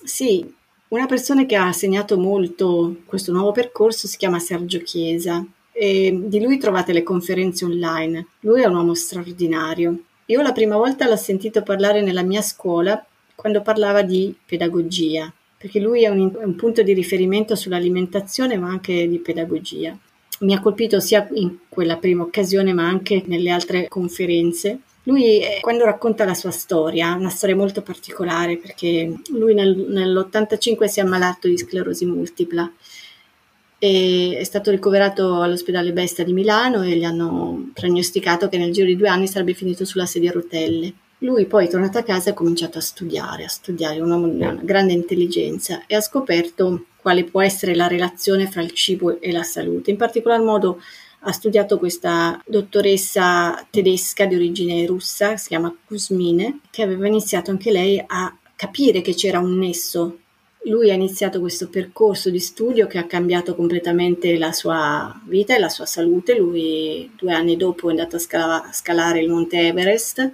[0.03, 0.53] Sì,
[0.89, 5.45] una persona che ha segnato molto questo nuovo percorso si chiama Sergio Chiesa.
[5.71, 8.27] E di lui trovate le conferenze online.
[8.41, 9.97] Lui è un uomo straordinario
[10.29, 13.03] io la prima volta l'ho sentito parlare nella mia scuola
[13.33, 19.07] quando parlava di pedagogia, perché lui è un, un punto di riferimento sull'alimentazione ma anche
[19.09, 19.97] di pedagogia.
[20.41, 24.81] Mi ha colpito sia in quella prima occasione ma anche nelle altre conferenze.
[25.03, 30.85] Lui, eh, quando racconta la sua storia, una storia molto particolare perché lui nel, nell'85
[30.85, 32.71] si è ammalato di sclerosi multipla
[33.79, 38.85] e è stato ricoverato all'ospedale Besta di Milano e gli hanno prognosticato che nel giro
[38.85, 40.93] di due anni sarebbe finito sulla sedia a rotelle.
[41.19, 44.57] Lui poi tornato a casa ha cominciato a studiare, a studiare, un uomo di una
[44.61, 49.43] grande intelligenza e ha scoperto quale può essere la relazione fra il cibo e la
[49.43, 49.91] salute.
[49.91, 50.81] In particolar modo
[51.21, 57.71] ha studiato questa dottoressa tedesca di origine russa, si chiama Kuzmine, che aveva iniziato anche
[57.71, 60.17] lei a capire che c'era un nesso
[60.63, 65.59] lui ha iniziato questo percorso di studio che ha cambiato completamente la sua vita e
[65.59, 66.37] la sua salute.
[66.37, 70.31] Lui due anni dopo è andato a, scala- scalare il Monte Everest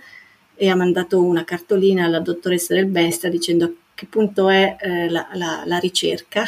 [0.56, 5.10] e ha mandato una cartolina alla dottoressa del Besta dicendo a che punto è eh,
[5.10, 6.44] la, la, la ricerca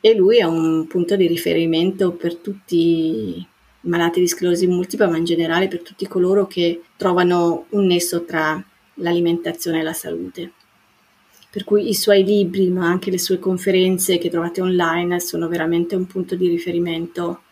[0.00, 3.46] e lui è un punto di riferimento per tutti i
[3.82, 8.62] malati di sclerosi multipla, ma in generale per tutti coloro che trovano un nesso tra
[8.94, 10.52] l'alimentazione e la salute
[11.52, 15.94] per cui i suoi libri, ma anche le sue conferenze che trovate online sono veramente
[15.94, 17.42] un punto di riferimento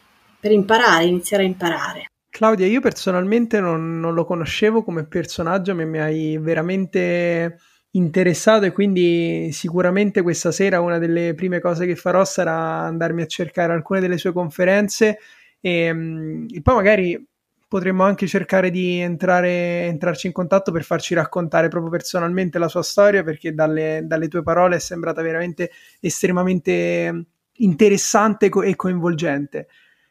[0.40, 2.04] per imparare, iniziare a imparare.
[2.30, 7.58] Claudia, io personalmente non, non lo conoscevo come personaggio, ma mi hai veramente
[7.90, 13.26] interessato e quindi sicuramente questa sera una delle prime cose che farò sarà andarmi a
[13.26, 15.18] cercare alcune delle sue conferenze
[15.60, 17.28] e, mm, e poi magari
[17.70, 22.82] potremmo anche cercare di entrare, entrarci in contatto per farci raccontare proprio personalmente la sua
[22.82, 29.68] storia, perché dalle, dalle tue parole è sembrata veramente estremamente interessante e coinvolgente.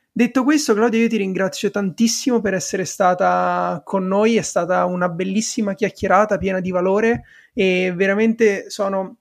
[0.10, 5.10] Detto questo, Claudia, io ti ringrazio tantissimo per essere stata con noi, è stata una
[5.10, 9.18] bellissima chiacchierata piena di valore e veramente sono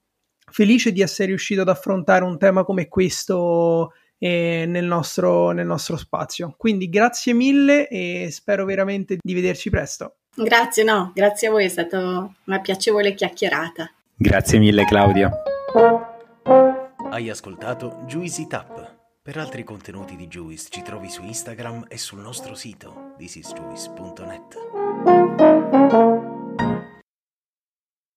[0.48, 5.96] felice di essere riuscito ad affrontare un tema come questo eh, nel, nostro, nel nostro
[5.96, 6.54] spazio.
[6.56, 10.16] Quindi grazie mille e spero veramente di vederci presto.
[10.34, 13.90] Grazie, no, grazie a voi, è stata una piacevole chiacchierata.
[14.14, 15.30] Grazie mille Claudia.
[17.10, 18.96] Hai ascoltato Juicy Tap.
[19.22, 26.06] Per altri contenuti di Juice ci trovi su Instagram e sul nostro sito thisisjuice.net.